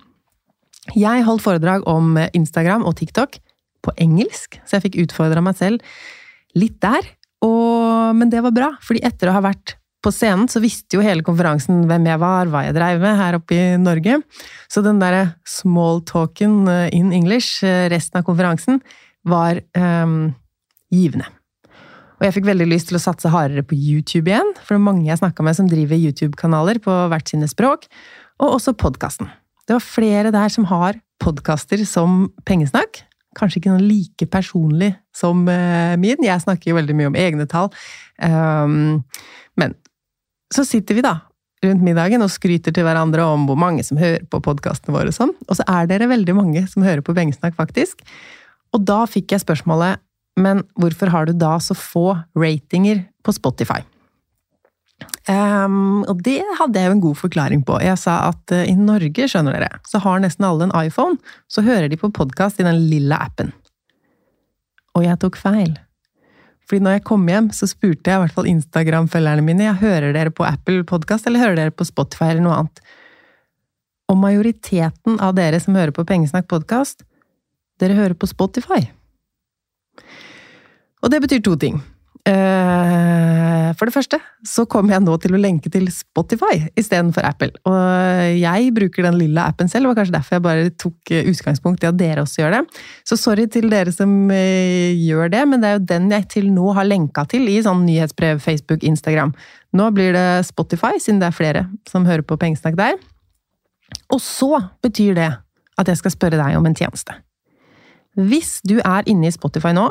Jeg 0.97 1.23
holdt 1.25 1.45
foredrag 1.45 1.86
om 1.88 2.17
Instagram 2.34 2.84
og 2.86 2.97
TikTok 2.99 3.39
på 3.85 3.93
engelsk, 4.01 4.59
så 4.65 4.77
jeg 4.77 4.87
fikk 4.89 4.99
utfordra 5.05 5.43
meg 5.45 5.57
selv 5.59 5.95
litt 6.57 6.77
der. 6.83 7.07
Og, 7.45 8.15
men 8.17 8.31
det 8.31 8.41
var 8.45 8.55
bra, 8.55 8.69
fordi 8.83 9.03
etter 9.05 9.29
å 9.29 9.37
ha 9.37 9.43
vært 9.45 9.77
på 10.05 10.11
scenen 10.13 10.49
så 10.51 10.61
visste 10.61 10.97
jo 10.97 11.03
hele 11.03 11.25
konferansen 11.25 11.85
hvem 11.89 12.09
jeg 12.11 12.21
var, 12.21 12.49
hva 12.51 12.65
jeg 12.67 12.75
dreiv 12.77 13.01
med 13.01 13.17
her 13.17 13.37
oppe 13.39 13.57
i 13.57 13.77
Norge. 13.81 14.19
Så 14.71 14.83
den 14.85 15.01
derre 15.01 15.35
small-talken 15.49 16.59
eh, 16.69 16.89
in 16.95 17.09
English 17.15 17.65
eh, 17.65 17.87
resten 17.93 18.21
av 18.21 18.27
konferansen 18.27 18.81
var 19.25 19.57
um, 19.73 20.35
givende. 20.93 21.25
Og 22.15 22.27
jeg 22.27 22.35
fikk 22.37 22.45
veldig 22.47 22.67
lyst 22.69 22.91
til 22.91 22.99
å 22.99 23.01
satse 23.01 23.31
hardere 23.33 23.65
på 23.65 23.75
YouTube 23.75 24.29
igjen, 24.29 24.53
for 24.61 24.75
det 24.75 24.77
er 24.77 24.85
mange 24.85 25.07
jeg 25.09 25.19
snakka 25.19 25.43
med 25.43 25.57
som 25.57 25.67
driver 25.71 25.97
YouTube-kanaler 25.97 26.79
på 26.83 26.93
hvert 27.11 27.31
sine 27.33 27.49
språk, 27.49 27.89
og 28.37 28.59
også 28.59 28.75
podkasten. 28.77 29.31
Det 29.65 29.73
var 29.73 29.83
flere 29.83 30.31
der 30.35 30.53
som 30.53 30.67
har 30.69 31.01
podkaster 31.23 31.81
som 31.89 32.29
pengesnakk. 32.45 33.01
Kanskje 33.35 33.61
ikke 33.61 33.73
noe 33.75 33.83
like 33.83 34.27
personlig 34.31 34.93
som 35.15 35.43
min, 35.45 36.23
jeg 36.23 36.43
snakker 36.43 36.71
jo 36.71 36.77
veldig 36.77 36.95
mye 36.97 37.09
om 37.11 37.17
egne 37.19 37.47
tall. 37.51 37.71
Um, 38.19 39.03
men 39.59 39.75
så 40.53 40.63
sitter 40.67 40.97
vi 40.97 41.03
da 41.05 41.17
rundt 41.65 41.83
middagen 41.83 42.23
og 42.23 42.31
skryter 42.31 42.75
til 42.75 42.85
hverandre 42.85 43.25
om 43.25 43.45
hvor 43.49 43.57
mange 43.59 43.83
som 43.83 43.99
hører 43.99 44.23
på 44.29 44.41
podkastene 44.43 44.95
våre 44.95 45.11
og 45.11 45.17
sånn. 45.17 45.33
Og 45.47 45.59
så 45.59 45.65
er 45.71 45.87
dere 45.89 46.09
veldig 46.11 46.35
mange 46.37 46.65
som 46.71 46.85
hører 46.85 47.03
på 47.05 47.15
Bengesnakk, 47.17 47.55
faktisk. 47.57 48.03
Og 48.75 48.83
da 48.85 49.03
fikk 49.09 49.33
jeg 49.33 49.43
spørsmålet 49.43 50.03
men 50.39 50.63
hvorfor 50.75 51.11
har 51.13 51.27
du 51.27 51.35
da 51.39 51.55
så 51.63 51.75
få 51.77 52.09
ratinger 52.35 53.05
på 53.23 53.35
Spotify? 53.35 53.79
Um, 55.25 56.05
og 56.05 56.21
det 56.23 56.38
hadde 56.60 56.79
jeg 56.79 56.88
jo 56.88 56.95
en 56.95 57.03
god 57.03 57.17
forklaring 57.19 57.63
på. 57.67 57.79
Jeg 57.84 57.97
sa 57.99 58.19
at 58.29 58.53
uh, 58.53 58.62
i 58.63 58.75
Norge, 58.77 59.27
skjønner 59.27 59.58
dere, 59.58 59.79
så 59.89 59.99
har 60.03 60.21
nesten 60.23 60.45
alle 60.47 60.67
en 60.67 60.75
iPhone. 60.86 61.17
Så 61.51 61.65
hører 61.65 61.89
de 61.91 61.99
på 61.99 62.12
podkast 62.15 62.62
i 62.62 62.67
den 62.67 62.86
lille 62.91 63.17
appen. 63.17 63.51
Og 64.95 65.03
jeg 65.03 65.19
tok 65.19 65.39
feil. 65.39 65.73
Fordi 66.65 66.81
når 66.81 66.97
jeg 66.97 67.05
kom 67.10 67.25
hjem, 67.29 67.49
så 67.53 67.67
spurte 67.69 68.10
jeg 68.10 68.17
i 68.17 68.23
hvert 68.23 68.38
fall 68.38 68.47
Instagram-følgerne 68.49 69.43
mine 69.45 69.67
jeg 69.67 69.81
hører 69.84 70.15
dere 70.15 70.34
på 70.34 70.45
Apple 70.47 70.86
Podcast 70.88 71.27
eller 71.27 71.43
hører 71.43 71.60
dere 71.60 71.73
på 71.75 71.86
Spotify 71.86 72.31
eller 72.31 72.45
noe 72.45 72.60
annet. 72.62 72.81
Og 74.10 74.17
majoriteten 74.21 75.19
av 75.21 75.36
dere 75.38 75.60
som 75.62 75.77
hører 75.77 75.93
på 75.93 76.05
Pengesnakk 76.08 76.47
podkast, 76.49 77.03
dere 77.81 77.97
hører 77.97 78.17
på 78.17 78.29
Spotify. 78.29 78.81
Og 81.03 81.13
det 81.13 81.21
betyr 81.21 81.43
to 81.45 81.53
ting. 81.60 81.84
Eh, 82.25 83.67
for 83.77 83.85
det 83.85 83.93
første 83.93 84.17
så 84.49 84.63
kommer 84.69 84.95
jeg 84.95 85.03
nå 85.05 85.13
til 85.21 85.35
å 85.38 85.39
lenke 85.41 85.69
til 85.69 85.85
Spotify 85.93 86.57
istedenfor 86.73 87.25
Apple. 87.27 87.51
Og 87.69 88.39
jeg 88.39 88.71
bruker 88.73 89.05
den 89.05 89.19
lille 89.19 89.43
appen 89.45 89.69
selv, 89.69 89.91
og 89.91 89.99
kanskje 89.99 90.15
derfor 90.15 90.38
jeg 90.38 90.45
bare 90.45 90.71
tok 90.73 91.13
eh, 91.13 91.27
utgangspunkt 91.29 91.85
i 91.85 91.89
at 91.91 91.99
dere 91.99 92.23
også 92.25 92.41
gjør 92.41 92.55
det. 92.57 92.61
Så 93.05 93.19
sorry 93.21 93.45
til 93.53 93.69
dere 93.69 93.93
som 93.93 94.13
eh, 94.33 94.97
gjør 94.97 95.29
det, 95.35 95.43
men 95.51 95.61
det 95.61 95.69
er 95.69 95.77
jo 95.77 95.85
den 95.93 96.09
jeg 96.15 96.29
til 96.33 96.49
nå 96.53 96.73
har 96.77 96.89
lenka 96.89 97.27
til 97.29 97.45
i 97.51 97.59
sånn 97.65 97.85
nyhetsbrev, 97.85 98.41
Facebook, 98.41 98.85
Instagram. 98.88 99.35
Nå 99.77 99.91
blir 99.93 100.15
det 100.17 100.47
Spotify, 100.49 100.95
siden 101.01 101.21
det 101.21 101.29
er 101.29 101.38
flere 101.38 101.67
som 101.89 102.07
hører 102.09 102.25
på 102.25 102.39
Pengesnakk 102.41 102.79
der. 102.79 102.97
Og 104.09 104.17
så 104.23 104.63
betyr 104.81 105.13
det 105.17 105.29
at 105.77 105.91
jeg 105.91 105.99
skal 105.99 106.13
spørre 106.13 106.39
deg 106.41 106.57
om 106.57 106.65
en 106.65 106.77
tjeneste. 106.77 107.19
Hvis 108.15 108.61
du 108.63 108.79
er 108.79 109.05
inne 109.11 109.27
i 109.27 109.35
Spotify 109.35 109.75
nå, 109.75 109.89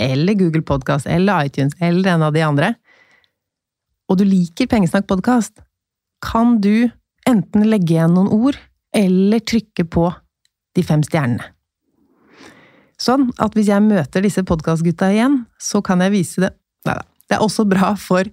eller 0.00 0.34
Google 0.38 0.64
Podcast 0.66 1.06
eller 1.06 1.46
iTunes 1.46 1.76
eller 1.80 2.14
en 2.14 2.26
av 2.26 2.34
de 2.34 2.42
andre, 2.44 2.74
og 4.10 4.18
du 4.20 4.26
liker 4.28 4.68
Pengesnakk-podkast, 4.68 5.62
kan 6.24 6.58
du 6.60 6.90
enten 7.28 7.66
legge 7.68 7.96
igjen 7.96 8.14
noen 8.16 8.32
ord 8.32 8.58
eller 8.94 9.40
trykke 9.40 9.86
på 9.88 10.10
de 10.76 10.84
fem 10.84 11.02
stjernene. 11.06 11.54
Sånn 13.00 13.28
at 13.42 13.56
hvis 13.56 13.68
jeg 13.72 13.84
møter 13.84 14.22
disse 14.22 14.44
podkastgutta 14.46 15.10
igjen, 15.12 15.42
så 15.58 15.80
kan 15.84 16.02
jeg 16.04 16.14
vise 16.14 16.44
det 16.46 16.52
Neida. 16.84 17.04
Det 17.24 17.38
er 17.38 17.42
også 17.42 17.64
bra 17.64 17.94
for 17.96 18.28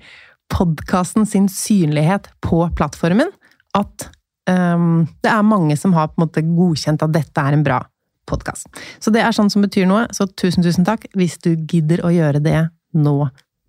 podkasten 0.52 1.24
sin 1.30 1.48
synlighet 1.48 2.28
på 2.44 2.66
plattformen 2.76 3.32
at 3.78 4.10
um, 4.52 5.08
det 5.24 5.32
er 5.32 5.48
mange 5.48 5.78
som 5.80 5.96
har 5.96 6.10
på 6.12 6.20
en 6.20 6.26
måte 6.26 6.44
godkjent 6.44 7.06
at 7.06 7.14
dette 7.16 7.46
er 7.46 7.56
en 7.56 7.64
bra 7.64 7.80
podkast. 8.30 8.70
Så 9.00 9.14
det 9.14 9.24
er 9.24 9.36
sånn 9.36 9.50
som 9.52 9.64
betyr 9.66 9.88
noe, 9.90 10.06
så 10.16 10.28
tusen, 10.28 10.64
tusen 10.66 10.88
takk 10.88 11.08
hvis 11.18 11.40
du 11.44 11.54
gidder 11.56 12.04
å 12.06 12.14
gjøre 12.14 12.44
det 12.44 12.70
nå 12.98 13.18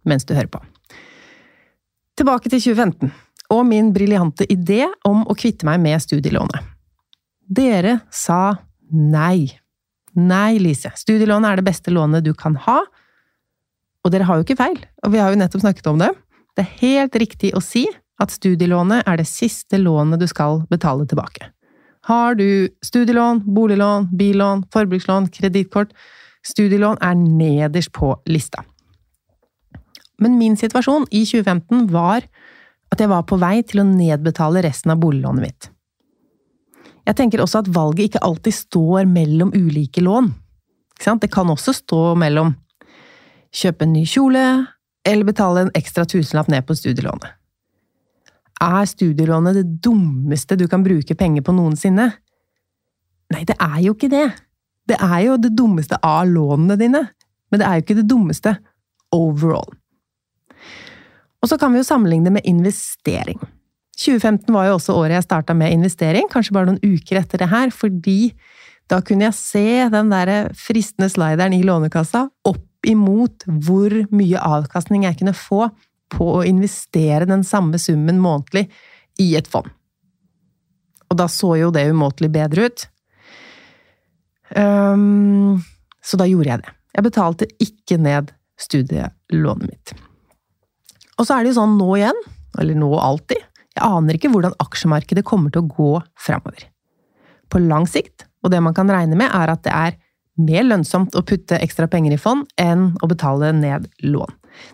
mens 0.09 0.27
du 0.27 0.35
hører 0.35 0.51
på. 0.53 0.63
Tilbake 2.19 2.51
til 2.53 2.61
2015 2.75 3.13
og 3.53 3.65
min 3.69 3.91
briljante 3.93 4.47
idé 4.53 4.87
om 5.09 5.25
å 5.29 5.37
kvitte 5.37 5.67
meg 5.69 5.81
med 5.83 6.01
studielånet. 6.03 6.61
Dere 7.53 7.99
sa 8.13 8.57
nei. 8.93 9.51
Nei, 10.17 10.59
Lise. 10.61 10.93
Studielånet 10.97 11.51
er 11.51 11.61
det 11.61 11.67
beste 11.67 11.93
lånet 11.93 12.25
du 12.25 12.33
kan 12.37 12.57
ha. 12.67 12.81
Og 14.03 14.13
dere 14.13 14.27
har 14.29 14.39
jo 14.39 14.47
ikke 14.47 14.59
feil, 14.59 14.79
og 15.05 15.13
vi 15.15 15.21
har 15.21 15.33
jo 15.33 15.41
nettopp 15.41 15.65
snakket 15.65 15.89
om 15.93 16.01
det. 16.01 16.11
Det 16.57 16.65
er 16.65 16.79
helt 16.83 17.19
riktig 17.21 17.53
å 17.57 17.63
si 17.65 17.87
at 18.21 18.33
studielånet 18.35 19.07
er 19.09 19.21
det 19.21 19.29
siste 19.29 19.81
lånet 19.81 20.21
du 20.21 20.29
skal 20.31 20.63
betale 20.71 21.07
tilbake. 21.09 21.49
Har 22.09 22.35
du 22.35 22.69
studielån, 22.83 23.45
boliglån, 23.55 24.09
billån, 24.17 24.65
forbrukslån, 24.73 25.29
kredittkort 25.31 25.93
Studielån 26.43 26.99
er 26.99 27.15
nederst 27.15 27.93
på 27.95 28.17
lista. 28.27 28.65
Men 30.19 30.39
min 30.39 30.57
situasjon 30.59 31.07
i 31.11 31.23
2015 31.27 31.87
var 31.93 32.27
at 32.93 33.01
jeg 33.01 33.11
var 33.11 33.23
på 33.27 33.39
vei 33.41 33.61
til 33.67 33.83
å 33.83 33.87
nedbetale 33.89 34.63
resten 34.67 34.93
av 34.95 35.01
boliglånet 35.03 35.47
mitt. 35.47 35.69
Jeg 37.07 37.19
tenker 37.19 37.43
også 37.43 37.63
at 37.63 37.71
valget 37.75 38.11
ikke 38.11 38.25
alltid 38.27 38.55
står 38.55 39.07
mellom 39.11 39.55
ulike 39.55 40.03
lån. 40.03 40.31
Det 41.03 41.31
kan 41.35 41.51
også 41.51 41.75
stå 41.75 42.03
mellom 42.19 42.53
kjøpe 43.53 43.87
en 43.87 43.95
ny 43.97 44.05
kjole 44.07 44.43
eller 45.07 45.27
betale 45.27 45.65
en 45.65 45.73
ekstra 45.75 46.05
tusenlapp 46.07 46.51
ned 46.53 46.67
på 46.67 46.77
studielånet. 46.79 47.27
Er 48.63 48.87
studielånet 48.87 49.59
det 49.59 49.67
dummeste 49.83 50.57
du 50.59 50.69
kan 50.71 50.85
bruke 50.85 51.17
penger 51.19 51.43
på 51.43 51.55
noensinne? 51.57 52.13
Nei, 53.33 53.45
det 53.49 53.57
er 53.59 53.79
jo 53.83 53.95
ikke 53.97 54.11
det. 54.13 54.29
Det 54.89 54.99
er 55.03 55.19
jo 55.25 55.39
det 55.41 55.55
dummeste 55.59 55.99
av 56.05 56.29
lånene 56.31 56.77
dine, 56.79 57.03
men 57.51 57.61
det 57.61 57.67
er 57.67 57.79
jo 57.79 57.85
ikke 57.87 57.99
det 57.99 58.09
dummeste 58.11 58.55
overall. 59.15 59.71
Og 61.43 61.51
så 61.51 61.59
kan 61.59 61.73
vi 61.75 61.81
jo 61.81 61.87
sammenligne 61.87 62.29
det 62.29 62.37
med 62.37 62.47
investering. 62.47 63.41
2015 63.99 64.51
var 64.55 64.69
jo 64.69 64.77
også 64.79 64.95
året 64.97 65.19
jeg 65.19 65.27
starta 65.27 65.55
med 65.57 65.75
investering, 65.75 66.29
kanskje 66.31 66.55
bare 66.55 66.71
noen 66.71 66.83
uker 66.83 67.21
etter 67.21 67.43
det 67.43 67.51
her, 67.51 67.71
fordi 67.75 68.33
da 68.91 69.01
kunne 69.05 69.27
jeg 69.29 69.39
se 69.39 69.67
den 69.93 70.11
der 70.13 70.53
fristende 70.59 71.11
slideren 71.11 71.55
i 71.57 71.63
Lånekassa 71.67 72.27
opp 72.49 72.87
imot 72.89 73.45
hvor 73.47 73.95
mye 74.11 74.41
avkastning 74.43 75.07
jeg 75.07 75.21
kunne 75.21 75.35
få 75.39 75.69
på 76.13 76.29
å 76.37 76.45
investere 76.47 77.29
den 77.29 77.45
samme 77.47 77.81
summen 77.81 78.21
månedlig 78.23 78.67
i 79.23 79.33
et 79.39 79.49
fond. 79.49 79.69
Og 81.13 81.19
da 81.21 81.29
så 81.29 81.55
jo 81.61 81.73
det 81.75 81.89
umåtelig 81.93 82.31
bedre 82.33 82.69
ut. 82.69 82.87
Um, 84.57 85.61
så 86.05 86.19
da 86.21 86.29
gjorde 86.29 86.51
jeg 86.51 86.63
det. 86.63 86.75
Jeg 86.97 87.07
betalte 87.07 87.49
ikke 87.65 87.99
ned 88.01 88.33
studielånet 88.61 89.69
mitt. 89.69 89.95
Og 91.19 91.27
så 91.29 91.37
er 91.37 91.45
det 91.45 91.53
jo 91.53 91.61
sånn 91.61 91.79
nå 91.79 91.89
igjen, 91.99 92.21
eller 92.61 92.79
nå 92.79 92.91
alltid, 93.01 93.41
jeg 93.73 93.85
aner 93.87 94.17
ikke 94.17 94.31
hvordan 94.33 94.57
aksjemarkedet 94.61 95.25
kommer 95.25 95.53
til 95.53 95.63
å 95.63 95.71
gå 95.73 95.93
framover. 96.21 96.67
På 97.53 97.61
lang 97.63 97.87
sikt, 97.89 98.27
og 98.45 98.53
det 98.53 98.61
man 98.65 98.77
kan 98.77 98.91
regne 98.93 99.17
med, 99.17 99.33
er 99.33 99.53
at 99.53 99.65
det 99.65 99.73
er 99.73 99.99
mer 100.43 100.65
lønnsomt 100.65 101.17
å 101.17 101.25
putte 101.29 101.61
ekstra 101.61 101.89
penger 101.93 102.17
i 102.17 102.21
fond 102.21 102.49
enn 102.61 102.91
å 103.01 103.09
betale 103.09 103.53
ned 103.57 103.89
lån. 104.05 104.33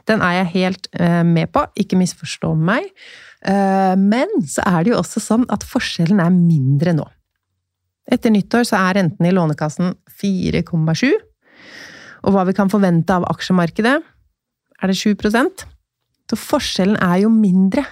Den 0.08 0.22
er 0.24 0.40
jeg 0.40 0.52
helt 0.54 0.88
eh, 0.98 1.22
med 1.26 1.52
på, 1.54 1.64
ikke 1.78 1.98
misforstå 2.00 2.52
meg. 2.58 2.88
Eh, 3.46 3.94
men 3.98 4.30
så 4.48 4.64
er 4.66 4.84
det 4.84 4.92
jo 4.92 4.98
også 5.00 5.22
sånn 5.22 5.46
at 5.52 5.66
forskjellen 5.66 6.22
er 6.22 6.34
mindre 6.34 6.96
nå. 6.96 7.06
Etter 8.08 8.32
nyttår 8.32 8.64
så 8.68 8.80
er 8.80 8.98
renten 8.98 9.28
i 9.28 9.32
Lånekassen 9.34 9.92
4,7. 10.20 11.10
Og 12.26 12.34
hva 12.34 12.44
vi 12.48 12.54
kan 12.56 12.70
forvente 12.72 13.14
av 13.14 13.26
aksjemarkedet, 13.28 13.98
er 14.78 14.90
det 14.90 14.94
7% 14.94 15.64
Så 16.28 16.36
forskjellen 16.36 16.98
er 17.02 17.24
jo 17.24 17.30
mindre 17.32 17.82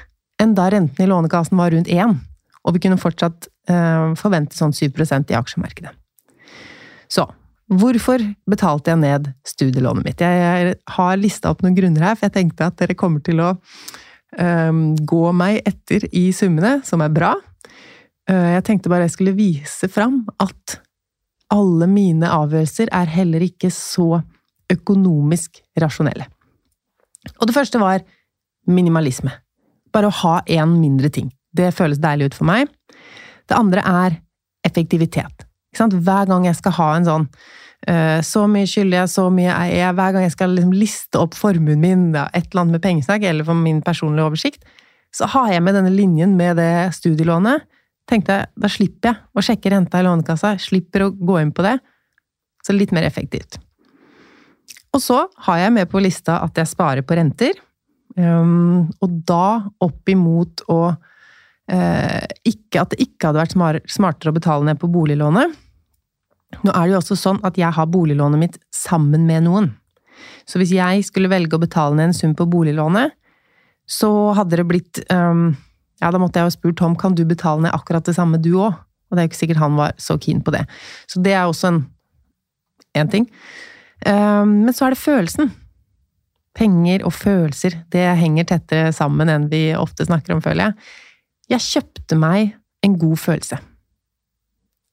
enn 0.41 0.53
da 0.55 0.69
renten 0.71 1.03
i 1.03 1.09
Lånekassen 1.09 1.57
var 1.59 1.73
rundt 1.73 1.89
1. 1.89 2.17
Og 2.67 2.75
vi 2.77 2.83
kunne 2.85 3.01
fortsatt 3.01 3.49
eh, 3.71 4.13
forvente 4.19 4.59
sånn 4.59 4.75
7% 4.77 5.33
i 5.33 5.39
aksjemarkedet. 5.39 5.95
Så 7.09 7.25
Hvorfor 7.67 8.23
betalte 8.47 8.93
jeg 8.93 9.03
ned 9.03 9.31
studielånet 9.47 10.07
mitt? 10.07 10.23
Jeg 10.23 10.77
har 10.95 11.17
lista 11.19 11.51
opp 11.51 11.65
noen 11.65 11.75
grunner 11.75 12.05
her, 12.07 12.19
for 12.19 12.29
jeg 12.29 12.37
tenkte 12.37 12.69
at 12.69 12.77
dere 12.79 12.95
kommer 12.99 13.25
til 13.27 13.43
å 13.43 13.57
um, 14.39 14.93
gå 14.95 15.23
meg 15.35 15.59
etter 15.67 16.07
i 16.15 16.29
summene, 16.37 16.79
som 16.87 17.03
er 17.03 17.11
bra. 17.15 17.33
Uh, 18.31 18.53
jeg 18.55 18.67
tenkte 18.69 18.93
bare 18.93 19.09
jeg 19.09 19.17
skulle 19.17 19.35
vise 19.35 19.91
fram 19.91 20.23
at 20.43 20.79
alle 21.51 21.89
mine 21.91 22.31
avgjørelser 22.31 22.93
er 22.95 23.11
heller 23.11 23.43
ikke 23.47 23.73
så 23.75 24.21
økonomisk 24.71 25.59
rasjonelle. 25.83 26.29
Og 27.41 27.51
det 27.51 27.57
første 27.57 27.83
var 27.83 28.07
minimalisme. 28.71 29.33
Bare 29.95 30.11
å 30.11 30.19
ha 30.23 30.37
én 30.47 30.79
mindre 30.79 31.11
ting. 31.11 31.33
Det 31.51 31.73
føles 31.75 31.99
deilig 32.03 32.31
ut 32.31 32.39
for 32.39 32.47
meg. 32.47 32.71
Det 33.47 33.59
andre 33.59 33.83
er 33.83 34.19
effektivitet. 34.67 35.36
Hver 35.77 36.27
gang 36.31 36.47
jeg 36.49 36.59
skal 36.59 36.75
ha 36.79 36.89
en 36.97 37.07
sånn 37.07 37.29
uh, 37.29 38.21
Så 38.25 38.47
mye 38.51 38.69
skylder 38.71 39.03
jeg, 39.03 39.13
så 39.13 39.27
mye 39.33 39.53
er 39.53 39.73
jeg 39.75 39.97
Hver 39.99 40.17
gang 40.17 40.27
jeg 40.27 40.35
skal 40.35 40.57
liksom 40.57 40.75
liste 40.77 41.21
opp 41.21 41.37
formuen 41.39 41.83
min, 41.83 42.09
et 42.17 42.49
eller 42.51 42.65
annet 42.65 42.79
med 42.79 42.85
pengesnakk, 42.87 43.27
eller 43.29 43.47
for 43.47 43.59
min 43.59 43.83
personlige 43.85 44.29
oversikt, 44.31 44.65
så 45.15 45.29
har 45.33 45.53
jeg 45.55 45.65
med 45.65 45.77
denne 45.79 45.93
linjen 45.95 46.35
med 46.37 46.59
det 46.61 46.93
studielånet. 46.97 47.65
Tenkte 48.07 48.39
jeg, 48.39 48.51
Da 48.57 48.71
slipper 48.71 49.13
jeg 49.13 49.23
å 49.35 49.45
sjekke 49.45 49.73
renta 49.73 50.01
i 50.01 50.07
Lånekassa, 50.07 50.57
slipper 50.63 51.07
å 51.07 51.13
gå 51.15 51.39
inn 51.41 51.55
på 51.57 51.65
det. 51.67 51.79
Så 52.67 52.75
litt 52.75 52.93
mer 52.95 53.07
effektivt. 53.07 53.59
Og 54.97 55.03
så 55.03 55.27
har 55.47 55.61
jeg 55.61 55.75
med 55.77 55.91
på 55.93 56.01
lista 56.03 56.41
at 56.45 56.57
jeg 56.59 56.71
sparer 56.71 57.05
på 57.07 57.17
renter. 57.19 57.59
Um, 58.17 58.89
og 59.05 59.19
da 59.29 59.67
opp 59.85 60.09
imot 60.09 60.63
å 60.73 60.81
uh, 60.89 62.25
ikke, 62.49 62.81
At 62.81 62.95
det 62.95 63.03
ikke 63.05 63.29
hadde 63.29 63.43
vært 63.43 63.91
smartere 63.93 64.33
å 64.33 64.37
betale 64.37 64.65
ned 64.65 64.81
på 64.81 64.89
boliglånet. 64.89 65.53
Nå 66.63 66.73
er 66.73 66.87
det 66.87 66.95
jo 66.95 67.01
også 67.01 67.19
sånn 67.19 67.41
at 67.47 67.59
jeg 67.59 67.75
har 67.75 67.91
boliglånet 67.91 68.41
mitt 68.41 68.59
sammen 68.75 69.27
med 69.29 69.47
noen. 69.47 69.71
Så 70.49 70.61
hvis 70.61 70.73
jeg 70.75 71.05
skulle 71.07 71.31
velge 71.31 71.59
å 71.59 71.63
betale 71.63 71.97
ned 71.99 72.11
en 72.11 72.17
sum 72.17 72.35
på 72.39 72.47
boliglånet, 72.51 73.15
så 73.87 74.11
hadde 74.35 74.59
det 74.59 74.67
blitt 74.67 75.03
um, 75.13 75.53
Ja, 76.03 76.11
da 76.13 76.19
måtte 76.21 76.41
jeg 76.41 76.51
jo 76.51 76.55
spurt 76.57 76.79
Tom 76.81 76.97
kan 76.99 77.15
du 77.17 77.23
betale 77.25 77.65
ned 77.65 77.75
akkurat 77.75 78.05
det 78.07 78.17
samme 78.17 78.41
du 78.43 78.53
òg. 78.59 78.75
Og 79.07 79.15
det 79.15 79.23
er 79.23 79.27
jo 79.27 79.31
ikke 79.31 79.39
sikkert 79.39 79.63
han 79.63 79.79
var 79.79 79.95
så 80.03 80.17
keen 80.19 80.43
på 80.43 80.53
det. 80.55 80.65
Så 81.07 81.23
det 81.23 81.37
er 81.37 81.47
også 81.47 81.71
en 81.71 81.85
én 82.99 83.11
ting. 83.13 83.29
Um, 84.03 84.67
men 84.67 84.75
så 84.75 84.87
er 84.87 84.97
det 84.97 85.01
følelsen. 85.03 85.53
Penger 86.57 87.05
og 87.07 87.13
følelser, 87.15 87.79
det 87.93 88.05
henger 88.19 88.49
tettere 88.49 88.93
sammen 88.97 89.29
enn 89.29 89.51
vi 89.53 89.69
ofte 89.77 90.07
snakker 90.09 90.35
om, 90.35 90.43
føler 90.45 90.71
jeg. 90.71 90.91
Jeg 91.55 91.67
kjøpte 91.67 92.19
meg 92.19 92.57
en 92.87 92.97
god 92.99 93.21
følelse. 93.21 93.61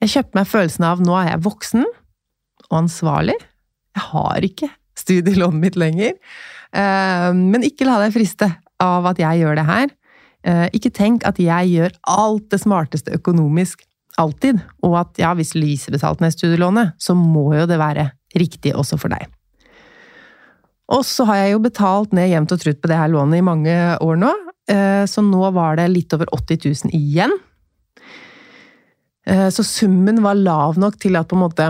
Jeg 0.04 0.18
kjøpte 0.18 0.36
meg 0.36 0.48
følelsen 0.52 0.84
av 0.84 1.00
nå 1.00 1.14
er 1.16 1.30
jeg 1.30 1.44
voksen 1.46 1.84
og 1.86 2.74
ansvarlig. 2.76 3.38
Jeg 3.96 4.04
har 4.10 4.44
ikke 4.44 4.68
studielånet 5.00 5.62
mitt 5.62 5.78
lenger. 5.80 6.18
Eh, 6.76 7.30
men 7.38 7.64
ikke 7.64 7.88
la 7.88 8.02
deg 8.02 8.12
friste 8.12 8.50
av 8.84 9.08
at 9.08 9.22
jeg 9.22 9.40
gjør 9.40 9.56
det 9.62 9.66
her. 9.70 9.94
Eh, 10.44 10.66
ikke 10.76 10.92
tenk 10.92 11.24
at 11.30 11.40
jeg 11.40 11.72
gjør 11.72 11.96
alt 12.12 12.50
det 12.52 12.60
smarteste 12.66 13.16
økonomisk 13.16 13.86
alltid, 14.20 14.60
og 14.84 14.98
at 15.00 15.24
ja, 15.24 15.32
hvis 15.40 15.56
Lise 15.56 15.94
betalte 15.94 16.26
ned 16.26 16.36
studielånet, 16.36 16.98
så 17.00 17.16
må 17.18 17.54
jo 17.56 17.64
det 17.70 17.80
være 17.80 18.10
riktig 18.36 18.76
også 18.76 19.00
for 19.00 19.14
deg. 19.14 19.32
Og 20.94 21.08
så 21.08 21.24
har 21.32 21.46
jeg 21.46 21.56
jo 21.56 21.64
betalt 21.64 22.12
ned 22.14 22.28
jevnt 22.28 22.52
og 22.54 22.60
trutt 22.60 22.84
på 22.84 22.92
det 22.92 23.00
her 23.00 23.10
lånet 23.14 23.40
i 23.40 23.48
mange 23.48 23.80
år 24.04 24.20
nå, 24.20 24.36
eh, 24.68 25.08
så 25.08 25.24
nå 25.24 25.48
var 25.56 25.80
det 25.80 25.88
litt 25.96 26.14
over 26.14 26.28
80 26.36 26.60
000 26.92 27.00
igjen. 27.00 27.40
Eh, 29.26 29.50
så 29.50 29.64
summen 29.64 30.22
var 30.24 30.40
lav 30.40 30.80
nok 30.82 31.00
til 31.00 31.16
at 31.16 31.30
på 31.30 31.38
en 31.38 31.44
måte 31.46 31.70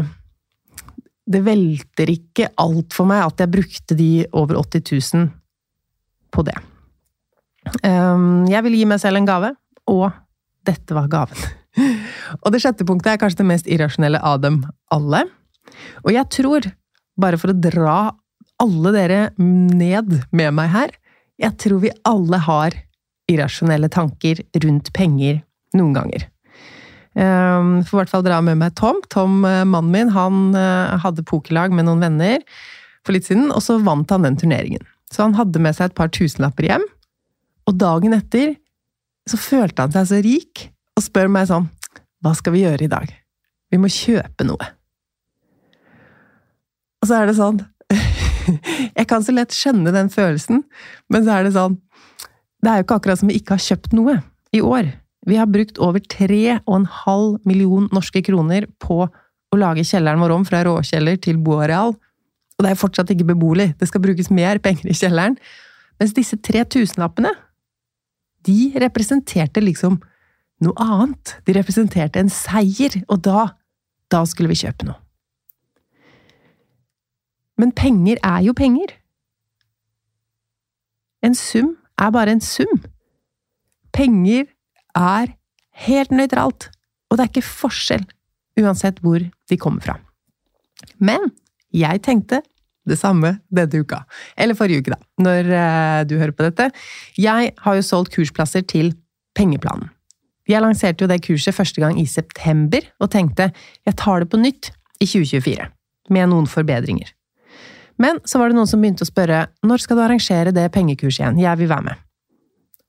Det 1.29 1.39
velter 1.45 2.09
ikke 2.09 2.49
alt 2.59 2.95
for 2.95 3.07
meg 3.07 3.21
at 3.23 3.39
jeg 3.39 3.53
brukte 3.53 3.95
de 3.95 4.25
over 4.35 4.57
80 4.59 5.13
000 5.15 5.29
på 6.33 6.43
det. 6.43 6.55
Ehm, 7.85 8.43
jeg 8.51 8.63
vil 8.65 8.75
gi 8.75 8.87
meg 8.89 8.99
selv 8.99 9.21
en 9.21 9.27
gave, 9.29 9.53
og 9.87 10.09
dette 10.67 10.97
var 10.97 11.07
gaven. 11.11 11.45
Og 12.43 12.51
det 12.51 12.59
sjette 12.63 12.85
punktet 12.85 13.13
er 13.13 13.21
kanskje 13.21 13.39
det 13.39 13.49
mest 13.49 13.69
irrasjonelle 13.71 14.19
av 14.19 14.41
dem 14.43 14.59
alle. 14.93 15.23
Og 16.03 16.11
jeg 16.11 16.27
tror, 16.33 16.67
bare 17.15 17.39
for 17.39 17.53
å 17.53 17.57
dra 17.57 17.95
alle 18.61 18.93
dere 18.93 19.21
ned 19.39 20.19
med 20.35 20.53
meg 20.59 20.69
her, 20.73 20.93
jeg 21.41 21.57
tror 21.61 21.81
vi 21.85 21.93
alle 22.07 22.41
har 22.45 22.77
irrasjonelle 23.31 23.89
tanker 23.93 24.43
rundt 24.65 24.91
penger 24.93 25.41
noen 25.77 25.95
ganger. 25.95 26.27
Um, 27.13 27.83
Får 27.85 27.93
i 27.93 27.99
hvert 28.01 28.13
fall 28.13 28.25
dra 28.25 28.39
med 28.41 28.57
meg 28.57 28.73
Tom. 28.79 29.01
Tom, 29.13 29.43
eh, 29.45 29.61
mannen 29.69 29.93
min, 29.93 30.13
han 30.15 30.55
eh, 30.57 30.95
hadde 31.03 31.25
pokerlag 31.29 31.73
med 31.75 31.85
noen 31.85 32.01
venner 32.01 32.41
for 33.05 33.13
litt 33.13 33.27
siden, 33.27 33.51
og 33.53 33.61
så 33.61 33.77
vant 33.83 34.09
han 34.13 34.25
den 34.25 34.39
turneringen. 34.39 34.81
Så 35.13 35.25
han 35.25 35.35
hadde 35.37 35.61
med 35.61 35.77
seg 35.77 35.91
et 35.91 35.97
par 35.97 36.09
tusenlapper 36.13 36.65
hjem, 36.71 36.85
og 37.69 37.77
dagen 37.77 38.15
etter 38.17 38.55
så 39.29 39.37
følte 39.39 39.85
han 39.85 39.93
seg 39.93 40.09
så 40.09 40.21
rik, 40.25 40.63
og 40.97 41.05
spør 41.05 41.29
meg 41.31 41.47
sånn 41.49 41.69
Hva 42.23 42.33
skal 42.37 42.53
vi 42.55 42.63
gjøre 42.63 42.85
i 42.85 42.91
dag? 42.91 43.11
Vi 43.73 43.79
må 43.81 43.89
kjøpe 43.89 44.45
noe. 44.45 44.67
Og 47.01 47.09
så 47.09 47.19
er 47.19 47.29
det 47.29 47.37
sånn 47.39 47.61
Jeg 48.97 49.07
kan 49.09 49.23
så 49.25 49.35
lett 49.35 49.55
skjønne 49.55 49.93
den 49.95 50.11
følelsen, 50.13 50.63
men 51.11 51.25
så 51.25 51.37
er 51.37 51.47
det 51.47 51.55
sånn 51.55 51.79
Det 52.63 52.71
er 52.71 52.81
jo 52.81 52.87
ikke 52.87 52.99
akkurat 53.01 53.21
som 53.21 53.31
vi 53.31 53.39
ikke 53.39 53.57
har 53.57 53.65
kjøpt 53.69 53.95
noe 53.97 54.19
i 54.53 54.61
år. 54.65 54.91
Vi 55.27 55.37
har 55.39 55.47
brukt 55.47 55.79
over 55.79 55.99
3,5 55.99 57.37
million 57.47 57.87
norske 57.95 58.21
kroner 58.25 58.67
på 58.83 59.05
å 59.07 59.59
lage 59.59 59.85
kjelleren 59.87 60.19
vår 60.19 60.33
om 60.35 60.45
fra 60.47 60.63
råkjeller 60.67 61.19
til 61.23 61.39
boareal, 61.43 61.93
og 62.53 62.65
det 62.65 62.71
er 62.73 62.79
fortsatt 62.79 63.11
ikke 63.13 63.29
beboelig. 63.31 63.71
Det 63.79 63.87
skal 63.89 64.03
brukes 64.03 64.29
mer 64.33 64.59
penger 64.63 64.91
i 64.91 64.97
kjelleren. 64.97 65.37
Mens 66.01 66.13
disse 66.17 66.37
3000-lappene, 66.37 67.31
de 68.43 68.73
representerte 68.83 69.63
liksom 69.63 69.99
noe 70.63 70.75
annet. 70.83 71.37
De 71.47 71.55
representerte 71.55 72.21
en 72.21 72.31
seier, 72.31 72.99
og 73.07 73.23
da, 73.25 73.47
da 74.11 74.23
skulle 74.29 74.51
vi 74.51 74.59
kjøpe 74.63 74.89
noe. 74.89 74.99
Men 77.59 77.71
penger 77.77 78.19
er 78.25 78.41
jo 78.47 78.55
penger. 78.57 78.95
En 81.23 81.35
sum 81.37 81.75
er 82.01 82.11
bare 82.11 82.33
en 82.35 82.41
sum. 82.43 82.81
Penger 83.93 84.47
er 84.97 85.33
helt 85.87 86.13
nøytralt, 86.13 86.69
og 87.09 87.17
det 87.17 87.25
er 87.25 87.31
ikke 87.31 87.45
forskjell, 87.45 88.03
uansett 88.61 88.99
hvor 89.03 89.21
de 89.21 89.57
kommer 89.59 89.83
fra. 89.85 89.97
Men 91.01 91.31
jeg 91.73 92.03
tenkte 92.05 92.41
det 92.89 92.97
samme 92.99 93.37
denne 93.53 93.83
uka. 93.83 94.03
Eller 94.37 94.57
forrige 94.59 94.83
uke, 94.83 94.93
da, 94.93 94.99
når 95.23 95.49
eh, 95.55 95.99
du 96.09 96.17
hører 96.19 96.35
på 96.35 96.45
dette. 96.45 96.69
Jeg 97.17 97.53
har 97.57 97.77
jo 97.77 97.85
solgt 97.85 98.13
kursplasser 98.15 98.65
til 98.67 98.93
Pengeplanen. 99.37 99.89
Jeg 100.49 100.59
lanserte 100.59 101.05
jo 101.05 101.07
det 101.07 101.21
kurset 101.23 101.55
første 101.55 101.79
gang 101.79 101.95
i 102.01 102.05
september, 102.09 102.83
og 102.99 103.13
tenkte 103.13 103.49
jeg 103.87 103.95
tar 103.97 104.23
det 104.23 104.29
på 104.29 104.41
nytt 104.41 104.73
i 104.99 105.07
2024. 105.07 105.69
Med 106.11 106.29
noen 106.33 106.49
forbedringer. 106.51 107.13
Men 108.01 108.19
så 108.27 108.41
var 108.41 108.51
det 108.51 108.57
noen 108.57 108.67
som 108.67 108.81
begynte 108.83 109.05
å 109.05 109.09
spørre 109.09 109.45
når 109.63 109.83
skal 109.83 109.97
du 109.97 110.03
arrangere 110.03 110.51
det 110.55 110.67
pengekurset 110.75 111.23
igjen, 111.23 111.39
jeg 111.39 111.61
vil 111.61 111.71
være 111.71 111.87
med. 111.87 112.03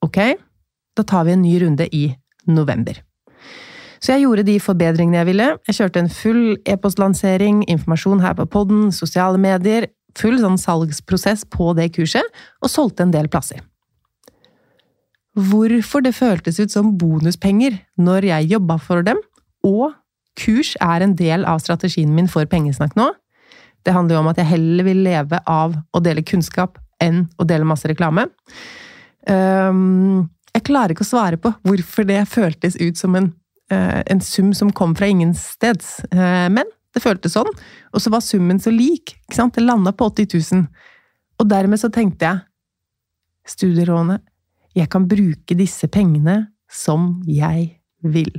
Ok, 0.03 0.19
da 0.95 1.03
tar 1.03 1.27
vi 1.27 1.35
en 1.35 1.43
ny 1.43 1.57
runde 1.63 1.87
i 1.95 2.07
november. 2.47 3.01
Så 3.99 4.13
jeg 4.13 4.25
gjorde 4.25 4.45
de 4.45 4.59
forbedringene 4.61 5.17
jeg 5.21 5.29
ville. 5.31 5.47
Jeg 5.67 5.77
kjørte 5.79 6.01
en 6.03 6.11
full 6.13 6.41
e-postlansering, 6.69 7.63
informasjon 7.71 8.21
her 8.21 8.35
på 8.37 8.45
podden, 8.53 8.91
sosiale 8.93 9.39
medier, 9.41 9.87
full 10.19 10.37
sånn 10.39 10.59
salgsprosess 10.61 11.45
på 11.51 11.71
det 11.77 11.89
kurset, 11.95 12.27
og 12.61 12.71
solgte 12.71 13.05
en 13.05 13.15
del 13.15 13.29
plasser. 13.31 13.63
Hvorfor 15.35 16.05
det 16.05 16.13
føltes 16.15 16.61
ut 16.61 16.71
som 16.71 16.93
bonuspenger 16.99 17.79
når 17.99 18.29
jeg 18.29 18.51
jobba 18.53 18.77
for 18.79 19.03
dem, 19.03 19.19
og 19.65 19.95
kurs 20.39 20.75
er 20.83 21.03
en 21.03 21.15
del 21.17 21.43
av 21.47 21.59
strategien 21.63 22.13
min 22.15 22.29
for 22.31 22.47
pengesnakk 22.47 22.95
nå, 22.99 23.09
det 23.85 23.93
handler 23.93 24.17
jo 24.17 24.21
om 24.23 24.31
at 24.31 24.39
jeg 24.41 24.49
heller 24.53 24.87
vil 24.87 25.03
leve 25.05 25.39
av 25.49 25.75
å 25.93 26.01
dele 26.03 26.23
kunnskap 26.25 26.79
enn 27.03 27.25
å 27.37 27.45
dele 27.47 27.67
masse 27.67 27.89
reklame. 27.89 28.27
Um, 29.27 30.29
jeg 30.55 30.65
klarer 30.69 30.95
ikke 30.95 31.05
å 31.05 31.09
svare 31.09 31.39
på 31.41 31.51
hvorfor 31.67 32.07
det 32.07 32.21
føltes 32.31 32.77
ut 32.79 32.99
som 32.99 33.17
en, 33.19 33.29
uh, 33.73 34.01
en 34.07 34.23
sum 34.23 34.53
som 34.55 34.71
kom 34.75 34.95
fra 34.97 35.09
ingensteds, 35.11 35.99
uh, 36.13 36.47
men 36.51 36.69
det 36.95 37.03
føltes 37.03 37.35
sånn. 37.35 37.51
Og 37.91 38.03
så 38.03 38.11
var 38.13 38.23
summen 38.23 38.61
så 38.63 38.71
lik. 38.71 39.17
ikke 39.27 39.35
sant? 39.35 39.57
Det 39.57 39.65
landa 39.65 39.91
på 39.91 40.07
80 40.13 40.31
000. 40.55 40.65
Og 41.43 41.49
dermed 41.51 41.81
så 41.81 41.91
tenkte 41.91 42.29
jeg 42.29 42.43
Studierådene, 43.45 44.23
Jeg 44.73 44.89
kan 44.89 45.05
bruke 45.07 45.55
disse 45.55 45.87
pengene 45.87 46.47
som 46.71 47.21
jeg 47.27 47.75
vil 48.01 48.33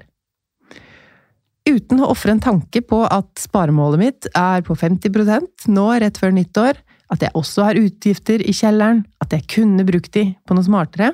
uten 1.66 2.00
å 2.02 2.10
ofre 2.12 2.34
en 2.34 2.42
tanke 2.42 2.82
på 2.86 3.02
at 3.10 3.28
sparemålet 3.40 4.00
mitt 4.00 4.28
er 4.38 4.64
på 4.66 4.76
50% 4.78 5.68
nå 5.74 5.86
rett 6.02 6.18
før 6.20 6.34
nyttår, 6.36 6.78
at 7.12 7.22
jeg 7.22 7.34
også 7.38 7.68
har 7.68 7.80
utgifter 7.80 8.42
i 8.42 8.54
kjelleren, 8.54 9.04
at 9.22 9.34
jeg 9.34 9.46
kunne 9.50 9.86
brukt 9.86 10.12
de 10.14 10.28
på 10.46 10.56
noe 10.56 10.66
smartere. 10.66 11.12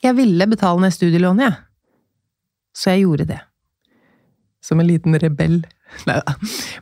Jeg 0.00 0.16
ville 0.16 0.46
betale 0.48 0.80
ned 0.80 0.94
studielånet, 0.94 1.50
jeg. 1.50 1.58
Så 2.76 2.94
jeg 2.94 3.04
gjorde 3.04 3.26
det. 3.32 3.40
Som 4.64 4.80
en 4.80 4.88
liten 4.88 5.16
rebell. 5.20 5.60
Neida. 6.08 6.36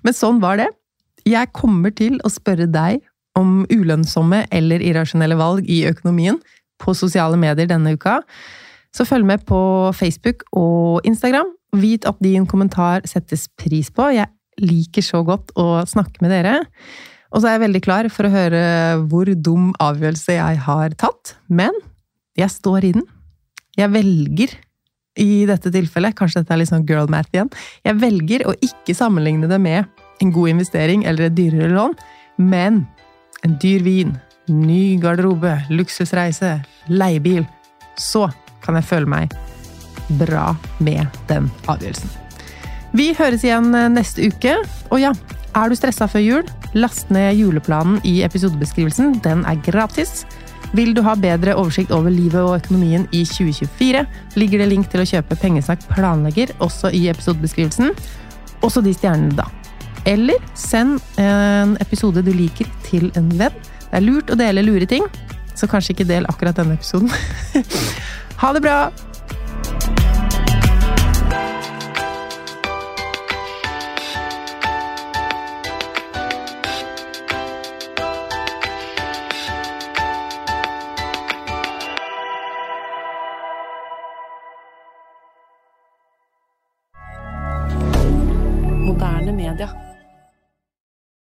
Men 0.04 0.16
sånn 0.16 0.42
var 0.42 0.60
det. 0.60 0.68
Jeg 1.28 1.50
kommer 1.56 1.92
til 1.94 2.20
å 2.24 2.30
spørre 2.32 2.68
deg 2.70 3.02
om 3.38 3.62
ulønnsomme 3.70 4.44
eller 4.54 4.82
irrasjonelle 4.82 5.36
valg 5.38 5.66
i 5.70 5.82
økonomien 5.88 6.38
på 6.82 6.94
sosiale 6.96 7.38
medier 7.40 7.68
denne 7.70 7.94
uka. 7.98 8.20
Så 8.94 9.06
følg 9.06 9.26
med 9.28 9.44
på 9.46 9.60
Facebook 9.96 10.46
og 10.56 11.06
Instagram, 11.06 11.54
Vit 11.76 12.06
at 12.08 12.16
din 12.24 12.46
kommentar 12.48 13.04
settes 13.04 13.44
pris 13.60 13.90
på. 13.92 14.06
Jeg 14.16 14.30
liker 14.56 15.04
så 15.04 15.20
godt 15.26 15.52
å 15.60 15.82
snakke 15.84 16.22
med 16.24 16.32
dere. 16.32 16.62
Og 17.28 17.42
så 17.42 17.50
er 17.50 17.58
jeg 17.58 17.64
veldig 17.66 17.82
klar 17.84 18.08
for 18.08 18.24
å 18.24 18.32
høre 18.32 18.62
hvor 19.10 19.28
dum 19.36 19.74
avgjørelse 19.84 20.38
jeg 20.38 20.62
har 20.64 20.96
tatt. 20.96 21.34
Men 21.52 21.76
jeg 22.38 22.54
står 22.54 22.88
i 22.88 22.94
den. 22.96 23.04
Jeg 23.78 23.92
velger, 23.94 24.54
i 25.18 25.44
dette 25.50 25.72
tilfellet, 25.74 26.14
kanskje 26.18 26.42
dette 26.42 26.54
er 26.54 26.60
litt 26.60 26.70
sånn 26.70 26.86
girl 26.86 27.10
math 27.10 27.34
igjen, 27.34 27.50
jeg 27.86 27.98
velger 27.98 28.44
å 28.46 28.54
ikke 28.62 28.94
sammenligne 28.94 29.50
det 29.50 29.58
med 29.62 29.88
en 30.22 30.32
god 30.34 30.54
investering 30.54 31.04
eller 31.06 31.26
et 31.26 31.36
dyrere 31.38 31.72
lån, 31.74 31.96
men 32.38 32.84
en 33.46 33.58
dyr 33.62 33.82
vin, 33.86 34.14
ny 34.50 34.98
garderobe, 35.02 35.56
luksusreise, 35.70 36.56
leiebil. 36.90 37.44
Så 37.98 38.28
kan 38.64 38.78
jeg 38.78 38.86
føle 38.86 39.10
meg 39.10 39.34
bra 40.18 40.52
med 40.82 41.06
den 41.30 41.50
avgjørelsen. 41.68 42.14
Vi 42.96 43.10
høres 43.18 43.44
igjen 43.44 43.74
eh, 43.76 43.90
neste 43.92 44.30
uke. 44.30 44.54
Og 44.88 45.02
ja, 45.02 45.12
er 45.58 45.68
du 45.68 45.76
stressa 45.76 46.08
før 46.10 46.24
jul? 46.24 46.52
Last 46.78 47.12
ned 47.14 47.36
juleplanen 47.36 48.00
i 48.08 48.20
episodebeskrivelsen. 48.26 49.18
Den 49.24 49.44
er 49.48 49.60
gratis. 49.66 50.24
Vil 50.76 50.92
du 50.94 51.00
ha 51.06 51.14
bedre 51.16 51.54
oversikt 51.56 51.92
over 51.94 52.12
livet 52.12 52.42
og 52.42 52.58
økonomien 52.58 53.06
i 53.16 53.22
2024, 53.24 54.04
ligger 54.36 54.62
det 54.62 54.68
link 54.68 54.90
til 54.92 55.02
å 55.02 55.08
kjøpe 55.08 55.38
Pengesnakk 55.40 55.86
planlegger 55.88 56.52
også 56.64 56.92
i 56.92 57.06
episodebeskrivelsen. 57.12 57.94
Også 58.66 58.82
de 58.84 58.92
stjernene, 58.96 59.36
da. 59.38 59.48
Eller 60.08 60.40
send 60.58 61.00
en 61.20 61.76
episode 61.82 62.22
du 62.24 62.32
liker, 62.34 62.68
til 62.86 63.10
en 63.18 63.32
venn. 63.40 63.56
Det 63.88 63.96
er 63.96 64.04
lurt 64.04 64.30
å 64.32 64.38
dele 64.38 64.64
lure 64.66 64.88
ting, 64.88 65.08
så 65.56 65.68
kanskje 65.70 65.96
ikke 65.96 66.10
del 66.12 66.28
akkurat 66.28 66.60
denne 66.60 66.76
episoden. 66.76 67.12
ha 68.42 68.54
det 68.56 68.64
bra! 68.64 68.80